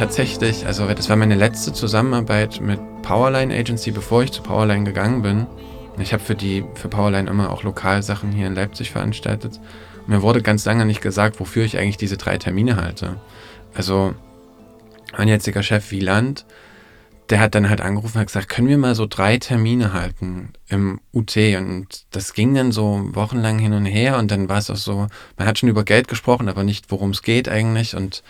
[0.09, 5.21] Tatsächlich, also das war meine letzte Zusammenarbeit mit Powerline Agency, bevor ich zu Powerline gegangen
[5.21, 5.45] bin.
[5.99, 9.59] Ich habe für die für Powerline immer auch Lokalsachen hier in Leipzig veranstaltet.
[9.99, 13.17] Und mir wurde ganz lange nicht gesagt, wofür ich eigentlich diese drei Termine halte.
[13.75, 14.15] Also
[15.15, 16.47] mein jetziger Chef Wieland,
[17.29, 20.53] der hat dann halt angerufen und hat gesagt, können wir mal so drei Termine halten
[20.69, 21.37] im UT?
[21.37, 25.05] Und das ging dann so wochenlang hin und her und dann war es auch so,
[25.37, 27.95] man hat schon über Geld gesprochen, aber nicht, worum es geht eigentlich.
[27.95, 28.23] Und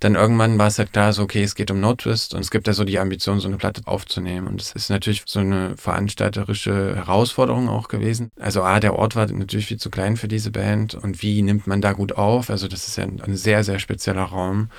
[0.00, 2.66] dann irgendwann war es halt klar, so, okay, es geht um No und es gibt
[2.66, 4.48] ja so die Ambition, so eine Platte aufzunehmen.
[4.48, 8.30] Und es ist natürlich so eine veranstalterische Herausforderung auch gewesen.
[8.40, 11.66] Also A, der Ort war natürlich viel zu klein für diese Band und wie nimmt
[11.66, 12.50] man da gut auf?
[12.50, 14.70] Also das ist ja ein sehr, sehr spezieller Raum,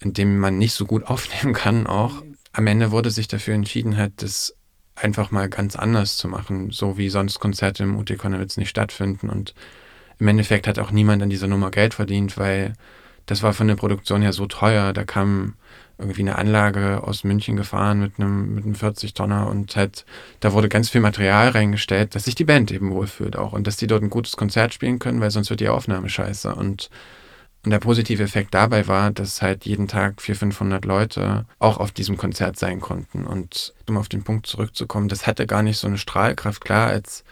[0.00, 2.22] in dem man nicht so gut aufnehmen kann auch
[2.56, 4.56] am Ende wurde sich dafür entschieden, halt das
[4.94, 9.28] einfach mal ganz anders zu machen, so wie sonst Konzerte im UT Konnewitz nicht stattfinden.
[9.28, 9.54] Und
[10.18, 12.72] im Endeffekt hat auch niemand an dieser Nummer Geld verdient, weil
[13.26, 14.92] das war von der Produktion her so teuer.
[14.92, 15.54] Da kam
[15.98, 20.04] irgendwie eine Anlage aus München gefahren mit einem, mit einem 40-Tonner und halt,
[20.40, 23.76] da wurde ganz viel Material reingestellt, dass sich die Band eben wohlfühlt auch und dass
[23.76, 26.54] die dort ein gutes Konzert spielen können, weil sonst wird die Aufnahme scheiße.
[26.54, 26.90] Und
[27.66, 31.90] und der positive Effekt dabei war, dass halt jeden Tag 400, 500 Leute auch auf
[31.90, 33.26] diesem Konzert sein konnten.
[33.26, 36.64] Und um auf den Punkt zurückzukommen, das hatte gar nicht so eine Strahlkraft.
[36.64, 37.24] Klar, als,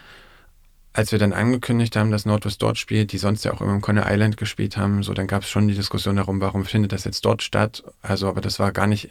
[0.94, 3.82] als wir dann angekündigt haben, dass Northwest dort spielt, die sonst ja auch immer im
[3.82, 7.04] Conner Island gespielt haben, so dann gab es schon die Diskussion darum, warum findet das
[7.04, 7.84] jetzt dort statt.
[8.00, 9.10] Also, aber das war gar nicht,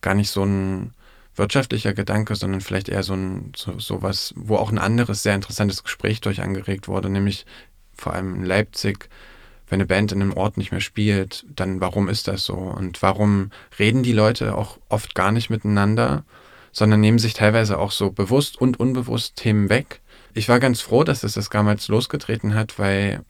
[0.00, 0.94] gar nicht so ein
[1.36, 5.34] wirtschaftlicher Gedanke, sondern vielleicht eher so ein so, so was, wo auch ein anderes sehr
[5.34, 7.46] interessantes Gespräch durch angeregt wurde, nämlich
[7.94, 9.08] vor allem in Leipzig
[9.68, 12.54] wenn eine Band in einem Ort nicht mehr spielt, dann warum ist das so?
[12.54, 16.24] Und warum reden die Leute auch oft gar nicht miteinander,
[16.72, 20.00] sondern nehmen sich teilweise auch so bewusst und unbewusst Themen weg?
[20.36, 23.24] Ich war ganz froh, dass es das damals losgetreten hat, weil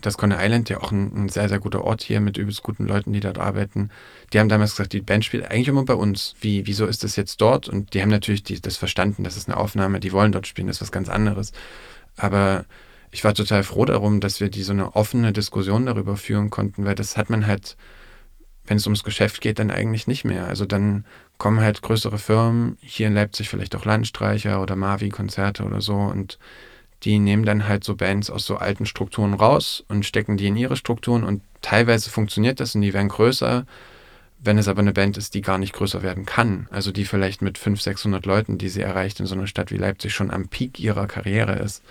[0.00, 2.84] das Conner Island ja auch ein, ein, sehr, sehr guter Ort hier mit übelst guten
[2.84, 3.90] Leuten, die dort arbeiten.
[4.32, 6.34] Die haben damals gesagt, die Band spielt eigentlich immer bei uns.
[6.40, 7.68] Wie, wieso ist das jetzt dort?
[7.68, 10.66] Und die haben natürlich die, das verstanden, das ist eine Aufnahme, die wollen dort spielen,
[10.66, 11.52] das ist was ganz anderes.
[12.16, 12.64] Aber
[13.12, 16.84] ich war total froh darum, dass wir die so eine offene Diskussion darüber führen konnten,
[16.86, 17.76] weil das hat man halt,
[18.66, 20.46] wenn es ums Geschäft geht, dann eigentlich nicht mehr.
[20.46, 21.04] Also dann
[21.38, 26.38] kommen halt größere Firmen, hier in Leipzig vielleicht auch Landstreicher oder Mavi-Konzerte oder so und
[27.02, 30.56] die nehmen dann halt so Bands aus so alten Strukturen raus und stecken die in
[30.56, 33.66] ihre Strukturen und teilweise funktioniert das und die werden größer.
[34.38, 37.42] Wenn es aber eine Band ist, die gar nicht größer werden kann, also die vielleicht
[37.42, 40.48] mit 500, 600 Leuten, die sie erreicht in so einer Stadt wie Leipzig schon am
[40.48, 41.82] Peak ihrer Karriere ist,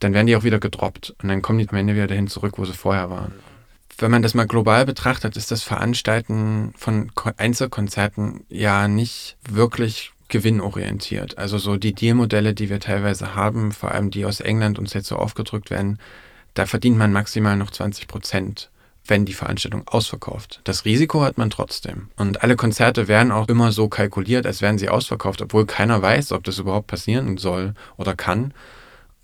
[0.00, 2.54] dann werden die auch wieder gedroppt und dann kommen die am Ende wieder dahin zurück,
[2.58, 3.32] wo sie vorher waren.
[3.98, 11.36] Wenn man das mal global betrachtet, ist das Veranstalten von Einzelkonzerten ja nicht wirklich gewinnorientiert.
[11.36, 15.08] Also so die Dealmodelle, die wir teilweise haben, vor allem die aus England uns jetzt
[15.08, 15.98] so aufgedrückt werden,
[16.54, 18.70] da verdient man maximal noch 20 Prozent,
[19.04, 20.60] wenn die Veranstaltung ausverkauft.
[20.64, 22.08] Das Risiko hat man trotzdem.
[22.16, 26.32] Und alle Konzerte werden auch immer so kalkuliert, als wären sie ausverkauft, obwohl keiner weiß,
[26.32, 28.52] ob das überhaupt passieren soll oder kann.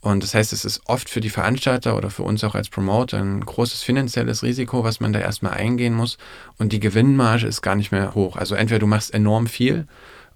[0.05, 3.19] Und das heißt, es ist oft für die Veranstalter oder für uns auch als Promoter
[3.19, 6.19] ein großes finanzielles Risiko, was man da erstmal eingehen muss.
[6.59, 8.37] Und die Gewinnmarge ist gar nicht mehr hoch.
[8.37, 9.87] Also entweder du machst enorm viel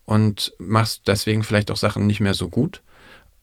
[0.07, 2.81] und machst deswegen vielleicht auch Sachen nicht mehr so gut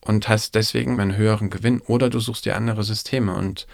[0.00, 3.32] und hast deswegen einen höheren Gewinn oder du suchst dir andere Systeme.
[3.32, 3.68] Und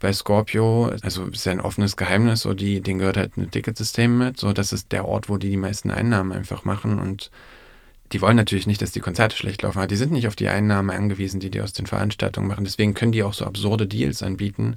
[0.00, 4.18] bei Scorpio, also ist ja ein offenes Geheimnis, so die, denen gehört halt ein Ticketsystem
[4.18, 7.30] mit, so das ist der Ort, wo die die meisten Einnahmen einfach machen und
[8.12, 10.48] die wollen natürlich nicht, dass die Konzerte schlecht laufen, aber die sind nicht auf die
[10.48, 12.64] Einnahmen angewiesen, die die aus den Veranstaltungen machen.
[12.64, 14.76] Deswegen können die auch so absurde Deals anbieten,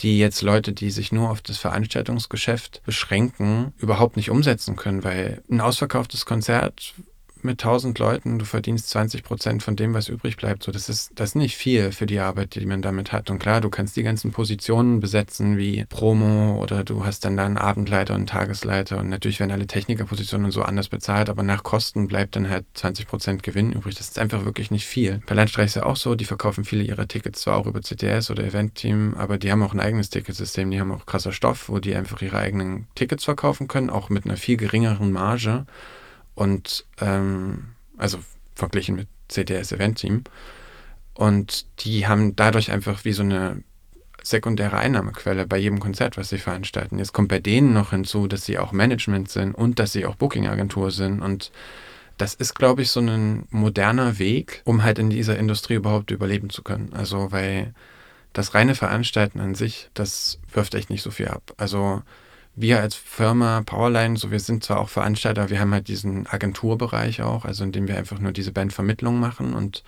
[0.00, 5.42] die jetzt Leute, die sich nur auf das Veranstaltungsgeschäft beschränken, überhaupt nicht umsetzen können, weil
[5.50, 6.94] ein ausverkauftes Konzert
[7.44, 10.62] mit 1000 Leuten, du verdienst 20 Prozent von dem, was übrig bleibt.
[10.62, 13.30] So, das ist, das ist nicht viel für die Arbeit, die man damit hat.
[13.30, 17.46] Und klar, du kannst die ganzen Positionen besetzen wie Promo oder du hast dann da
[17.46, 21.62] einen Abendleiter und einen Tagesleiter und natürlich werden alle Technikerpositionen so anders bezahlt, aber nach
[21.62, 23.94] Kosten bleibt dann halt 20 Prozent Gewinn übrig.
[23.96, 25.20] Das ist einfach wirklich nicht viel.
[25.26, 28.30] Bei Landstreich ist ja auch so, die verkaufen viele ihrer Tickets zwar auch über CTS
[28.30, 31.78] oder Event-Team, aber die haben auch ein eigenes Ticketsystem, die haben auch krasser Stoff, wo
[31.78, 35.66] die einfach ihre eigenen Tickets verkaufen können, auch mit einer viel geringeren Marge.
[36.38, 38.20] Und ähm, also
[38.54, 40.22] verglichen mit CTS Event Team.
[41.14, 43.64] Und die haben dadurch einfach wie so eine
[44.22, 46.98] sekundäre Einnahmequelle bei jedem Konzert, was sie veranstalten.
[46.98, 50.14] Jetzt kommt bei denen noch hinzu, dass sie auch Management sind und dass sie auch
[50.14, 51.22] Booking-Agentur sind.
[51.22, 51.50] Und
[52.18, 56.50] das ist, glaube ich, so ein moderner Weg, um halt in dieser Industrie überhaupt überleben
[56.50, 56.92] zu können.
[56.92, 57.74] Also, weil
[58.32, 61.54] das reine Veranstalten an sich, das wirft echt nicht so viel ab.
[61.56, 62.02] Also,
[62.60, 67.22] wir als Firma Powerline, so wir sind zwar auch Veranstalter, wir haben halt diesen Agenturbereich
[67.22, 69.84] auch, also in dem wir einfach nur diese Bandvermittlung machen und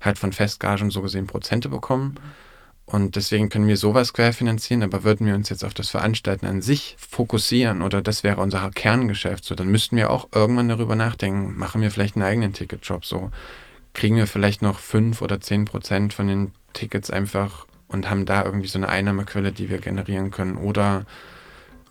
[0.00, 2.16] halt von Festgagen so gesehen Prozente bekommen.
[2.86, 6.60] Und deswegen können wir sowas querfinanzieren, aber würden wir uns jetzt auf das Veranstalten an
[6.60, 11.56] sich fokussieren oder das wäre unser Kerngeschäft, so dann müssten wir auch irgendwann darüber nachdenken,
[11.56, 13.30] machen wir vielleicht einen eigenen Ticketjob, so
[13.94, 18.44] kriegen wir vielleicht noch fünf oder zehn Prozent von den Tickets einfach und haben da
[18.44, 21.06] irgendwie so eine Einnahmequelle, die wir generieren können oder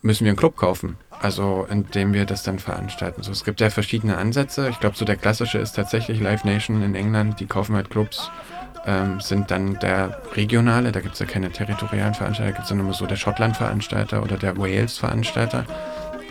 [0.04, 3.22] müssen wir einen Club kaufen, also indem wir das dann veranstalten.
[3.22, 4.68] So, es gibt ja verschiedene Ansätze.
[4.68, 8.30] Ich glaube, so der klassische ist tatsächlich Live Nation in England, die kaufen halt Clubs
[8.86, 12.68] ähm, sind dann der regionale, da gibt es ja keine territorialen Veranstalter, da gibt es
[12.68, 15.64] dann immer so der Schottland-Veranstalter oder der Wales-Veranstalter.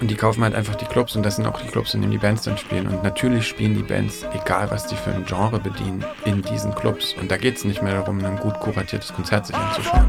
[0.01, 2.11] Und die kaufen halt einfach die Clubs und das sind auch die Clubs, in denen
[2.11, 2.87] die Bands dann spielen.
[2.87, 7.13] Und natürlich spielen die Bands, egal was die für ein Genre bedienen, in diesen Clubs.
[7.13, 10.07] Und da geht es nicht mehr darum, ein gut kuratiertes Konzert sich anzuschauen.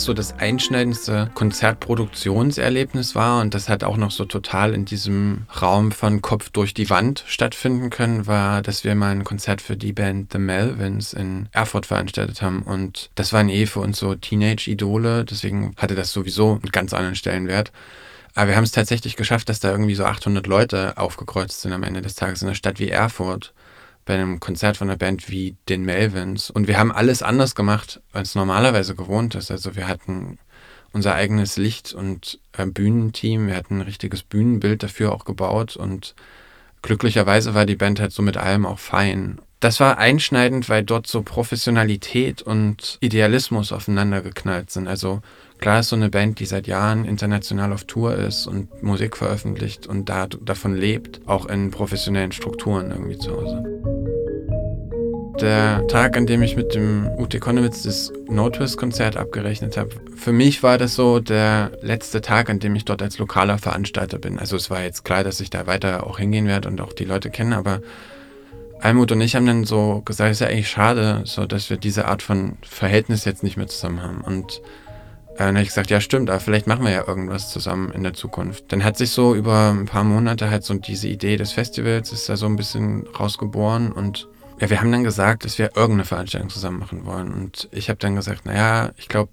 [0.00, 5.44] Was so das einschneidendste Konzertproduktionserlebnis war und das hat auch noch so total in diesem
[5.60, 9.76] Raum von Kopf durch die Wand stattfinden können, war, dass wir mal ein Konzert für
[9.76, 14.14] die Band The Melvins in Erfurt veranstaltet haben und das waren eh für uns so
[14.14, 17.70] Teenage-Idole, deswegen hatte das sowieso einen ganz anderen Stellenwert.
[18.34, 21.82] Aber wir haben es tatsächlich geschafft, dass da irgendwie so 800 Leute aufgekreuzt sind am
[21.82, 23.52] Ende des Tages in einer Stadt wie Erfurt
[24.10, 26.50] bei einem Konzert von einer Band wie den Melvins.
[26.50, 29.52] Und wir haben alles anders gemacht, als normalerweise gewohnt ist.
[29.52, 30.40] Also wir hatten
[30.92, 36.16] unser eigenes Licht- und äh, Bühnenteam, wir hatten ein richtiges Bühnenbild dafür auch gebaut und
[36.82, 39.40] glücklicherweise war die Band halt so mit allem auch fein.
[39.60, 44.88] Das war einschneidend, weil dort so Professionalität und Idealismus aufeinander geknallt sind.
[44.88, 45.22] Also
[45.60, 49.86] klar ist so eine Band, die seit Jahren international auf Tour ist und Musik veröffentlicht
[49.86, 53.64] und da, davon lebt, auch in professionellen Strukturen irgendwie zu Hause.
[55.40, 60.62] Der Tag, an dem ich mit dem Ute Konowitz das No-Twist-Konzert abgerechnet habe, für mich
[60.62, 64.38] war das so der letzte Tag, an dem ich dort als lokaler Veranstalter bin.
[64.38, 67.06] Also es war jetzt klar, dass ich da weiter auch hingehen werde und auch die
[67.06, 67.80] Leute kennen, aber
[68.80, 71.76] Almut und ich haben dann so gesagt, es ist ja eigentlich schade, so dass wir
[71.76, 74.20] diese Art von Verhältnis jetzt nicht mehr zusammen haben.
[74.22, 74.62] Und
[75.40, 78.02] äh, dann habe ich gesagt, ja stimmt, aber vielleicht machen wir ja irgendwas zusammen in
[78.02, 78.64] der Zukunft.
[78.68, 82.28] Dann hat sich so über ein paar Monate halt so diese Idee des Festivals ist
[82.28, 84.28] da so ein bisschen rausgeboren und
[84.60, 87.32] ja, wir haben dann gesagt, dass wir irgendeine Veranstaltung zusammen machen wollen.
[87.32, 89.32] Und ich habe dann gesagt, naja, ich glaube,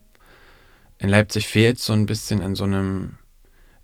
[1.00, 3.18] in Leipzig fehlt so ein bisschen an so einem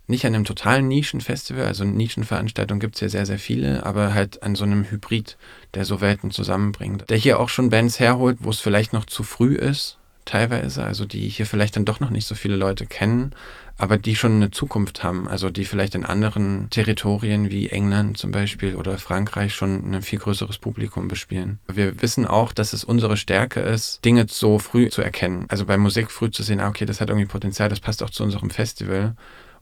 [0.06, 4.42] nicht an einem totalen Nischenfestival, also Nischenveranstaltungen gibt es ja sehr, sehr viele, aber halt
[4.42, 5.36] an so einem Hybrid,
[5.74, 7.08] der so Welten zusammenbringt.
[7.10, 11.04] Der hier auch schon Bands herholt, wo es vielleicht noch zu früh ist, teilweise, also
[11.04, 13.34] die hier vielleicht dann doch noch nicht so viele Leute kennen,
[13.76, 18.30] aber die schon eine Zukunft haben, also die vielleicht in anderen Territorien wie England zum
[18.30, 21.58] Beispiel oder Frankreich schon ein viel größeres Publikum bespielen.
[21.72, 25.46] Wir wissen auch, dass es unsere Stärke ist, Dinge so früh zu erkennen.
[25.48, 28.10] Also bei Musik früh zu sehen, ah, okay, das hat irgendwie Potenzial, das passt auch
[28.10, 29.16] zu unserem Festival.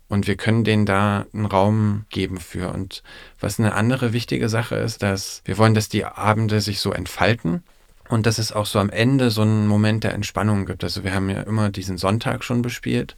[0.08, 2.70] Und wir können denen da einen Raum geben für.
[2.70, 3.02] Und
[3.40, 7.62] was eine andere wichtige Sache ist, dass wir wollen, dass die Abende sich so entfalten
[8.12, 10.84] und dass es auch so am Ende so einen Moment der Entspannung gibt.
[10.84, 13.16] Also wir haben ja immer diesen Sonntag schon bespielt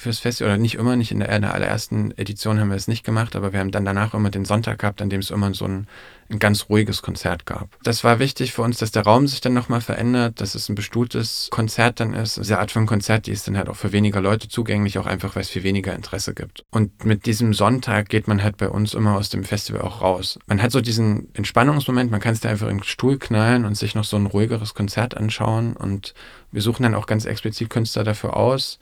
[0.00, 2.88] fürs Festival, oder nicht immer, nicht in der, in der allerersten Edition haben wir es
[2.88, 5.52] nicht gemacht, aber wir haben dann danach immer den Sonntag gehabt, an dem es immer
[5.54, 5.86] so ein,
[6.30, 7.76] ein ganz ruhiges Konzert gab.
[7.82, 10.74] Das war wichtig für uns, dass der Raum sich dann nochmal verändert, dass es ein
[10.74, 12.38] bestuhltes Konzert dann ist.
[12.38, 15.36] Diese Art von Konzert, die ist dann halt auch für weniger Leute zugänglich, auch einfach,
[15.36, 16.64] weil es viel weniger Interesse gibt.
[16.70, 20.38] Und mit diesem Sonntag geht man halt bei uns immer aus dem Festival auch raus.
[20.46, 23.76] Man hat so diesen Entspannungsmoment, man kann es da einfach in den Stuhl knallen und
[23.76, 26.14] sich noch so ein ruhigeres Konzert anschauen und
[26.52, 28.78] wir suchen dann auch ganz explizit Künstler dafür aus,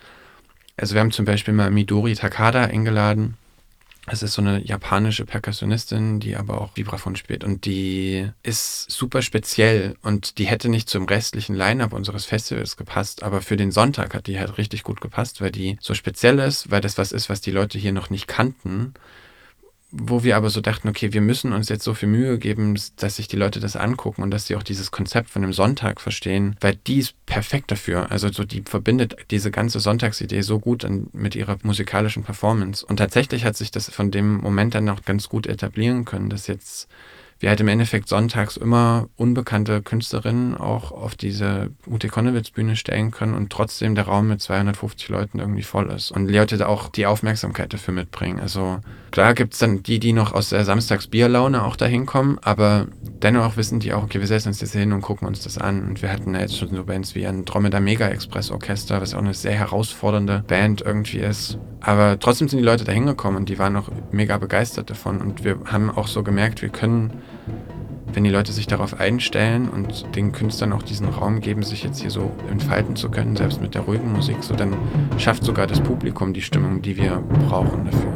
[0.78, 3.36] also wir haben zum Beispiel mal Midori Takada eingeladen.
[4.06, 7.44] Das ist so eine japanische Perkussionistin, die aber auch Vibraphon spielt.
[7.44, 13.22] Und die ist super speziell und die hätte nicht zum restlichen Line-Up unseres Festivals gepasst.
[13.22, 16.70] Aber für den Sonntag hat die halt richtig gut gepasst, weil die so speziell ist,
[16.70, 18.94] weil das was ist, was die Leute hier noch nicht kannten
[19.90, 23.16] wo wir aber so dachten, okay, wir müssen uns jetzt so viel Mühe geben, dass
[23.16, 26.56] sich die Leute das angucken und dass sie auch dieses Konzept von dem Sonntag verstehen,
[26.60, 28.10] weil die ist perfekt dafür.
[28.10, 32.84] Also so die verbindet diese ganze Sonntagsidee so gut an, mit ihrer musikalischen Performance.
[32.84, 36.48] Und tatsächlich hat sich das von dem Moment dann auch ganz gut etablieren können, dass
[36.48, 36.88] jetzt
[37.40, 43.12] wir halt im Endeffekt sonntags immer unbekannte Künstlerinnen auch auf diese Ute Konnewitz Bühne stellen
[43.12, 46.10] können und trotzdem der Raum mit 250 Leuten irgendwie voll ist.
[46.10, 48.40] Und Leute da auch die Aufmerksamkeit dafür mitbringen.
[48.40, 48.80] Also
[49.12, 52.88] klar gibt es dann die, die noch aus der Samstagsbierlaune auch dahin kommen, aber
[53.22, 55.86] dennoch wissen die auch, okay, wir setzen uns jetzt hin und gucken uns das an.
[55.86, 59.14] Und wir hatten ja jetzt schon so Bands wie ein Dromedar Mega Express Orchester, was
[59.14, 61.58] auch eine sehr herausfordernde Band irgendwie ist.
[61.80, 65.20] Aber trotzdem sind die Leute da hingekommen und die waren auch mega begeistert davon.
[65.20, 67.12] Und wir haben auch so gemerkt, wir können
[68.12, 72.00] wenn die Leute sich darauf einstellen und den Künstlern auch diesen Raum geben, sich jetzt
[72.00, 74.76] hier so entfalten zu können, selbst mit der ruhigen Musik, so dann
[75.18, 78.12] schafft sogar das Publikum die Stimmung, die wir brauchen dafür.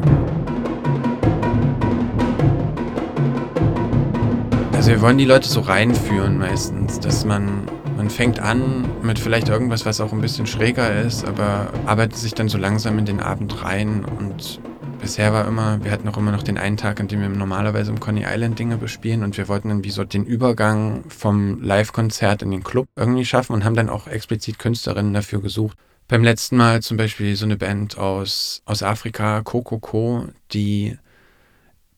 [4.73, 9.49] Also wir wollen die Leute so reinführen meistens, dass man man fängt an mit vielleicht
[9.49, 13.21] irgendwas, was auch ein bisschen schräger ist, aber arbeitet sich dann so langsam in den
[13.21, 14.61] Abend rein und
[15.03, 17.91] bisher war immer, wir hatten auch immer noch den einen Tag, an dem wir normalerweise
[17.91, 22.41] im Coney Island Dinge bespielen und wir wollten dann wie so den Übergang vom Live-Konzert
[22.41, 25.77] in den Club irgendwie schaffen und haben dann auch explizit Künstlerinnen dafür gesucht.
[26.09, 30.97] Beim letzten Mal zum Beispiel so eine Band aus, aus Afrika, Kokoko, die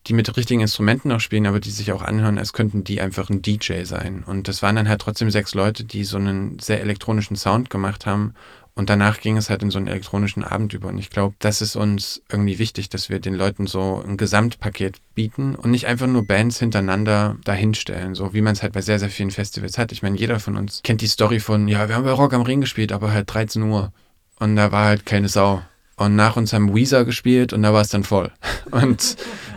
[0.06, 3.30] die mit richtigen Instrumenten noch spielen, aber die sich auch anhören, als könnten die einfach
[3.30, 4.22] ein DJ sein.
[4.26, 8.04] Und das waren dann halt trotzdem sechs Leute, die so einen sehr elektronischen Sound gemacht
[8.04, 8.34] haben
[8.76, 10.88] und danach ging es halt in so einen elektronischen Abend über.
[10.88, 14.96] Und ich glaube, das ist uns irgendwie wichtig, dass wir den Leuten so ein Gesamtpaket
[15.14, 18.98] bieten und nicht einfach nur Bands hintereinander dahinstellen, so wie man es halt bei sehr,
[18.98, 19.92] sehr vielen Festivals hat.
[19.92, 22.42] Ich meine, jeder von uns kennt die Story von, ja, wir haben bei Rock am
[22.42, 23.92] Ring gespielt, aber halt 13 Uhr.
[24.40, 25.62] Und da war halt keine Sau.
[25.96, 28.32] Und nach uns haben Weezer gespielt und da war es dann voll.
[28.72, 29.16] Und,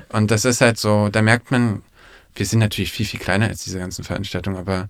[0.09, 1.81] und das ist halt so, da merkt man,
[2.35, 4.89] wir sind natürlich viel, viel kleiner als diese ganzen Veranstaltungen, aber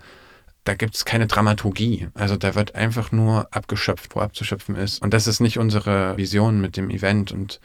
[0.67, 2.07] da gibt es keine Dramaturgie.
[2.13, 5.01] Also da wird einfach nur abgeschöpft, wo abzuschöpfen ist.
[5.01, 7.31] Und das ist nicht unsere Vision mit dem Event.
[7.31, 7.61] Und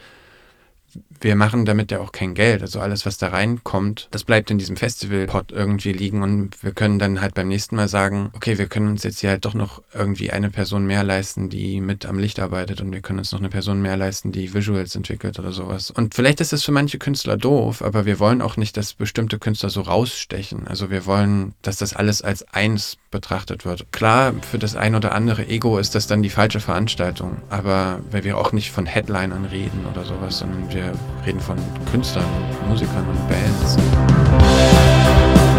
[1.21, 2.63] wir machen damit ja auch kein Geld.
[2.63, 6.99] Also alles, was da reinkommt, das bleibt in diesem Festivalpot irgendwie liegen und wir können
[6.99, 9.83] dann halt beim nächsten Mal sagen, okay, wir können uns jetzt hier halt doch noch
[9.95, 13.39] irgendwie eine Person mehr leisten, die mit am Licht arbeitet und wir können uns noch
[13.39, 15.91] eine Person mehr leisten, die Visuals entwickelt oder sowas.
[15.91, 19.39] Und vielleicht ist das für manche Künstler doof, aber wir wollen auch nicht, dass bestimmte
[19.39, 20.67] Künstler so rausstechen.
[20.67, 23.87] Also wir wollen, dass das alles als eins betrachtet wird.
[23.93, 28.25] Klar, für das ein oder andere Ego ist das dann die falsche Veranstaltung, aber weil
[28.25, 30.93] wir auch nicht von Headlinern reden oder sowas, sondern wir
[31.25, 31.57] reden von
[31.93, 32.25] Künstlern,
[32.69, 33.77] Musikern und Bands.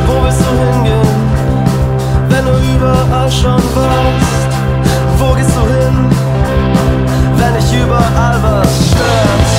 [0.05, 1.07] Wo willst du hingehen,
[2.27, 4.51] wenn du überall schon warst?
[5.17, 6.09] Wo gehst du hin,
[7.37, 9.51] wenn dich überall was stört?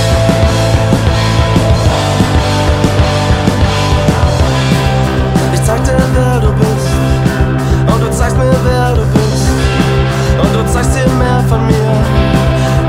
[5.55, 6.44] Ich zeig dir, wer
[8.05, 9.49] du zeigst mir, wer du bist,
[10.43, 11.93] und du zeigst dir mehr von mir.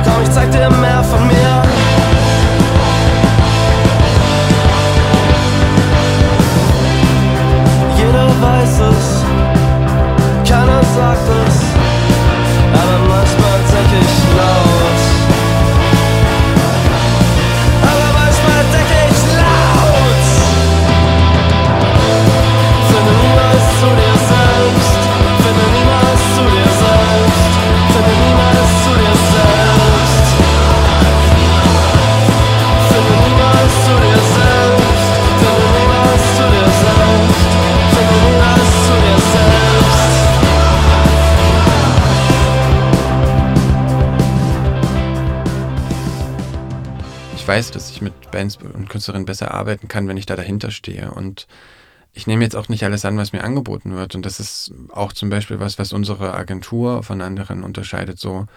[0.03, 1.35] Komm, ich zeig dir mehr von mir.
[8.41, 9.23] weiß es,
[10.47, 11.34] keiner sagt es,
[47.45, 50.71] Ich weiß, dass ich mit Bands und Künstlerinnen besser arbeiten kann, wenn ich da dahinter
[50.71, 51.11] stehe.
[51.11, 51.45] Und
[52.11, 54.15] ich nehme jetzt auch nicht alles an, was mir angeboten wird.
[54.15, 58.17] Und das ist auch zum Beispiel was, was unsere Agentur von anderen unterscheidet.
[58.17, 58.47] So,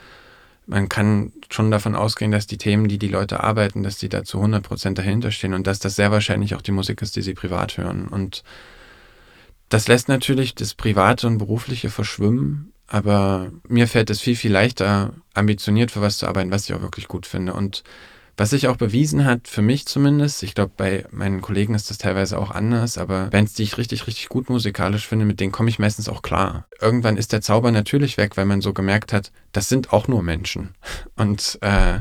[0.64, 4.24] man kann schon davon ausgehen, dass die Themen, die die Leute arbeiten, dass die da
[4.24, 7.22] zu 100 Prozent dahinter stehen und dass das sehr wahrscheinlich auch die Musik ist, die
[7.22, 8.08] sie privat hören.
[8.08, 8.42] Und
[9.68, 15.12] das lässt natürlich das Private und Berufliche verschwimmen, aber mir fällt es viel, viel leichter,
[15.34, 17.52] ambitioniert für was zu arbeiten, was ich auch wirklich gut finde.
[17.52, 17.84] Und
[18.38, 21.98] was sich auch bewiesen hat, für mich zumindest, ich glaube, bei meinen Kollegen ist das
[21.98, 25.68] teilweise auch anders, aber Bands, die ich richtig, richtig gut musikalisch finde, mit denen komme
[25.68, 26.66] ich meistens auch klar.
[26.80, 30.22] Irgendwann ist der Zauber natürlich weg, weil man so gemerkt hat, das sind auch nur
[30.22, 30.70] Menschen.
[31.16, 31.98] Und äh,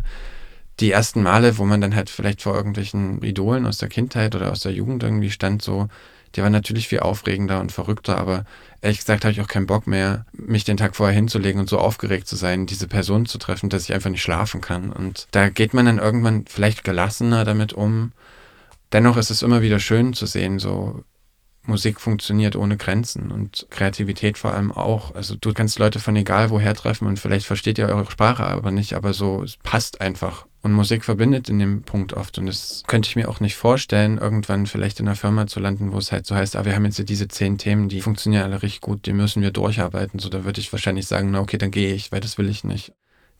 [0.79, 4.51] die ersten Male, wo man dann halt vielleicht vor irgendwelchen Idolen aus der Kindheit oder
[4.51, 5.87] aus der Jugend irgendwie stand, so,
[6.35, 8.45] die waren natürlich viel aufregender und verrückter, aber
[8.81, 11.79] ehrlich gesagt habe ich auch keinen Bock mehr, mich den Tag vorher hinzulegen und so
[11.79, 14.91] aufgeregt zu sein, diese Person zu treffen, dass ich einfach nicht schlafen kann.
[14.91, 18.11] Und da geht man dann irgendwann vielleicht gelassener damit um
[18.91, 21.03] dennoch ist es immer wieder schön zu sehen, so
[21.63, 25.13] Musik funktioniert ohne Grenzen und Kreativität vor allem auch.
[25.15, 28.71] Also du kannst Leute von egal woher treffen und vielleicht versteht ihr eure Sprache aber
[28.71, 30.45] nicht, aber so, es passt einfach.
[30.67, 32.37] Und Musik verbindet in dem Punkt oft.
[32.37, 35.93] Und das könnte ich mir auch nicht vorstellen, irgendwann vielleicht in einer Firma zu landen,
[35.93, 38.61] wo es halt so heißt, ah, wir haben jetzt diese zehn Themen, die funktionieren alle
[38.61, 40.19] richtig gut, die müssen wir durcharbeiten.
[40.19, 42.65] So, da würde ich wahrscheinlich sagen, na okay, dann gehe ich, weil das will ich
[42.65, 42.91] nicht.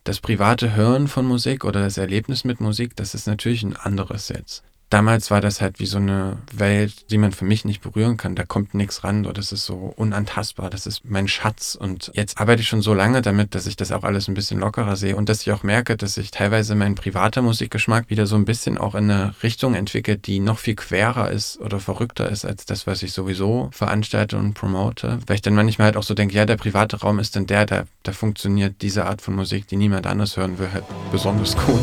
[0.05, 4.30] Das private Hören von Musik oder das Erlebnis mit Musik, das ist natürlich ein anderes
[4.30, 8.17] jetzt damals war das halt wie so eine Welt, die man für mich nicht berühren
[8.17, 8.35] kann.
[8.35, 11.75] Da kommt nichts ran, das ist so unantastbar, das ist mein Schatz.
[11.75, 14.59] Und jetzt arbeite ich schon so lange damit, dass ich das auch alles ein bisschen
[14.59, 18.35] lockerer sehe und dass ich auch merke, dass sich teilweise mein privater Musikgeschmack wieder so
[18.35, 22.45] ein bisschen auch in eine Richtung entwickelt, die noch viel querer ist oder verrückter ist
[22.45, 25.19] als das, was ich sowieso veranstalte und promote.
[25.27, 27.65] Weil ich dann manchmal halt auch so denke, ja, der private Raum ist dann der,
[27.65, 31.81] da, da funktioniert diese Art von Musik, die niemand anders hören will, halt besonders gut.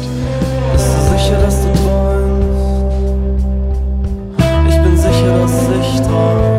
[0.73, 2.14] Bist du sicher, dass du träumst?
[5.35, 6.54] Dass ich träum.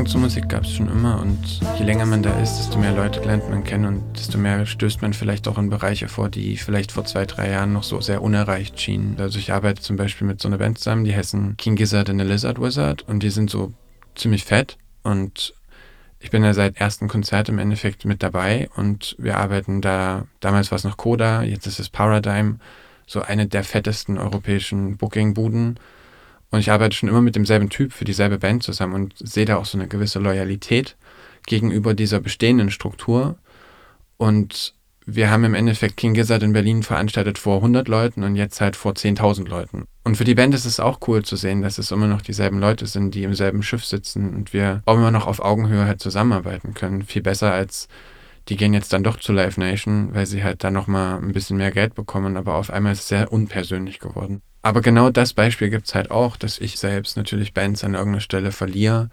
[0.00, 2.94] Zugang zur Musik gab es schon immer und je länger man da ist, desto mehr
[2.94, 6.56] Leute lernt man kennen und desto mehr stößt man vielleicht auch in Bereiche vor, die
[6.56, 9.16] vielleicht vor zwei, drei Jahren noch so sehr unerreicht schienen.
[9.18, 12.18] Also ich arbeite zum Beispiel mit so einer Band zusammen, die heißen King Gizzard and
[12.18, 13.74] the Lizard Wizard und die sind so
[14.14, 15.52] ziemlich fett und
[16.18, 20.70] ich bin ja seit ersten Konzert im Endeffekt mit dabei und wir arbeiten da, damals
[20.70, 22.58] war es noch Coda, jetzt ist es Paradigm,
[23.06, 25.78] so eine der fettesten europäischen Booking-Buden.
[26.50, 29.56] Und ich arbeite schon immer mit demselben Typ für dieselbe Band zusammen und sehe da
[29.56, 30.96] auch so eine gewisse Loyalität
[31.46, 33.36] gegenüber dieser bestehenden Struktur.
[34.16, 34.74] Und
[35.06, 38.76] wir haben im Endeffekt King Gizzard in Berlin veranstaltet vor 100 Leuten und jetzt halt
[38.76, 39.84] vor 10.000 Leuten.
[40.04, 42.58] Und für die Band ist es auch cool zu sehen, dass es immer noch dieselben
[42.58, 46.00] Leute sind, die im selben Schiff sitzen und wir auch immer noch auf Augenhöhe halt
[46.00, 47.02] zusammenarbeiten können.
[47.02, 47.88] Viel besser als
[48.50, 51.56] die gehen jetzt dann doch zu Live Nation, weil sie halt da nochmal ein bisschen
[51.56, 54.42] mehr Geld bekommen, aber auf einmal ist es sehr unpersönlich geworden.
[54.62, 58.20] Aber genau das Beispiel gibt es halt auch, dass ich selbst natürlich Bands an irgendeiner
[58.20, 59.08] Stelle verliere,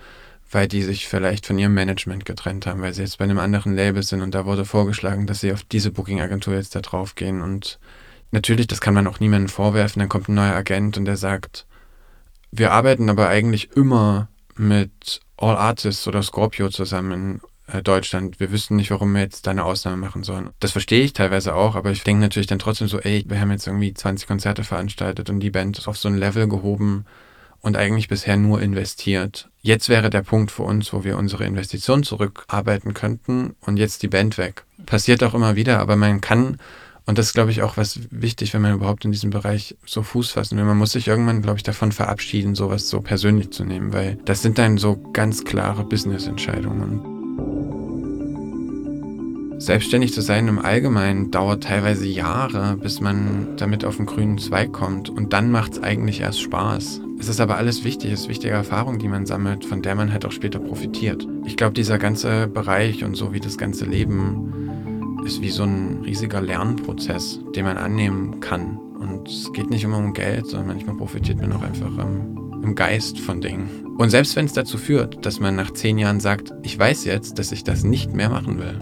[0.52, 3.76] weil die sich vielleicht von ihrem Management getrennt haben, weil sie jetzt bei einem anderen
[3.76, 7.42] Label sind und da wurde vorgeschlagen, dass sie auf diese Booking-Agentur jetzt da drauf gehen.
[7.42, 7.80] Und
[8.32, 11.68] natürlich, das kann man auch niemandem vorwerfen, dann kommt ein neuer Agent und der sagt,
[12.52, 17.42] wir arbeiten aber eigentlich immer mit All Artists oder Scorpio zusammen
[17.84, 18.39] Deutschland.
[18.39, 20.49] Wir wüssten nicht, warum wir jetzt da eine Ausnahme machen sollen.
[20.59, 23.51] Das verstehe ich teilweise auch, aber ich denke natürlich dann trotzdem so, ey, wir haben
[23.51, 27.05] jetzt irgendwie 20 Konzerte veranstaltet und die Band ist auf so ein Level gehoben,
[27.61, 29.49] und eigentlich bisher nur investiert.
[29.61, 34.07] Jetzt wäre der Punkt für uns, wo wir unsere Investition zurückarbeiten könnten und jetzt die
[34.07, 34.63] Band weg.
[34.86, 36.57] Passiert auch immer wieder, aber man kann,
[37.05, 40.03] und das ist, glaube ich, auch was wichtig, wenn man überhaupt in diesem Bereich so
[40.03, 40.65] Fuß fassen will.
[40.65, 44.41] Man muss sich irgendwann, glaube ich, davon verabschieden, sowas so persönlich zu nehmen, weil das
[44.41, 47.16] sind dann so ganz klare Business-Entscheidungen.
[49.60, 54.72] Selbstständig zu sein im Allgemeinen dauert teilweise Jahre, bis man damit auf den grünen Zweig
[54.72, 55.10] kommt.
[55.10, 57.01] Und dann macht es eigentlich erst Spaß.
[57.20, 60.14] Es ist aber alles wichtig, es ist wichtige Erfahrung, die man sammelt, von der man
[60.14, 61.28] halt auch später profitiert.
[61.45, 66.03] Ich glaube, dieser ganze Bereich und so wie das ganze Leben ist wie so ein
[66.05, 68.78] riesiger Lernprozess, den man annehmen kann.
[68.78, 72.76] Und es geht nicht immer um Geld, sondern manchmal profitiert man auch einfach im, im
[72.76, 73.68] Geist von Dingen.
[73.97, 77.39] Und selbst wenn es dazu führt, dass man nach zehn Jahren sagt, ich weiß jetzt,
[77.39, 78.80] dass ich das nicht mehr machen will,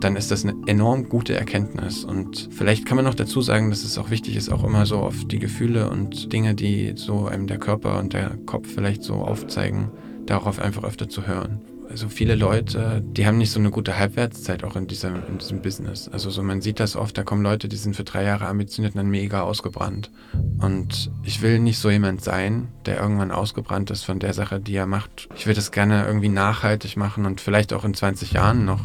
[0.00, 2.04] dann ist das eine enorm gute Erkenntnis.
[2.04, 4.98] Und vielleicht kann man noch dazu sagen, dass es auch wichtig ist, auch immer so
[4.98, 9.14] auf die Gefühle und Dinge, die so einem der Körper und der Kopf vielleicht so
[9.14, 9.90] aufzeigen,
[10.26, 11.60] darauf einfach öfter zu hören.
[11.88, 15.62] Also viele Leute, die haben nicht so eine gute Halbwertszeit auch in diesem, in diesem
[15.62, 16.08] Business.
[16.08, 18.94] Also so man sieht das oft, da kommen Leute, die sind für drei Jahre ambitioniert
[18.94, 20.10] und dann mega ausgebrannt.
[20.58, 24.74] Und ich will nicht so jemand sein, der irgendwann ausgebrannt ist von der Sache, die
[24.74, 25.28] er macht.
[25.36, 28.80] Ich will das gerne irgendwie nachhaltig machen und vielleicht auch in 20 Jahren noch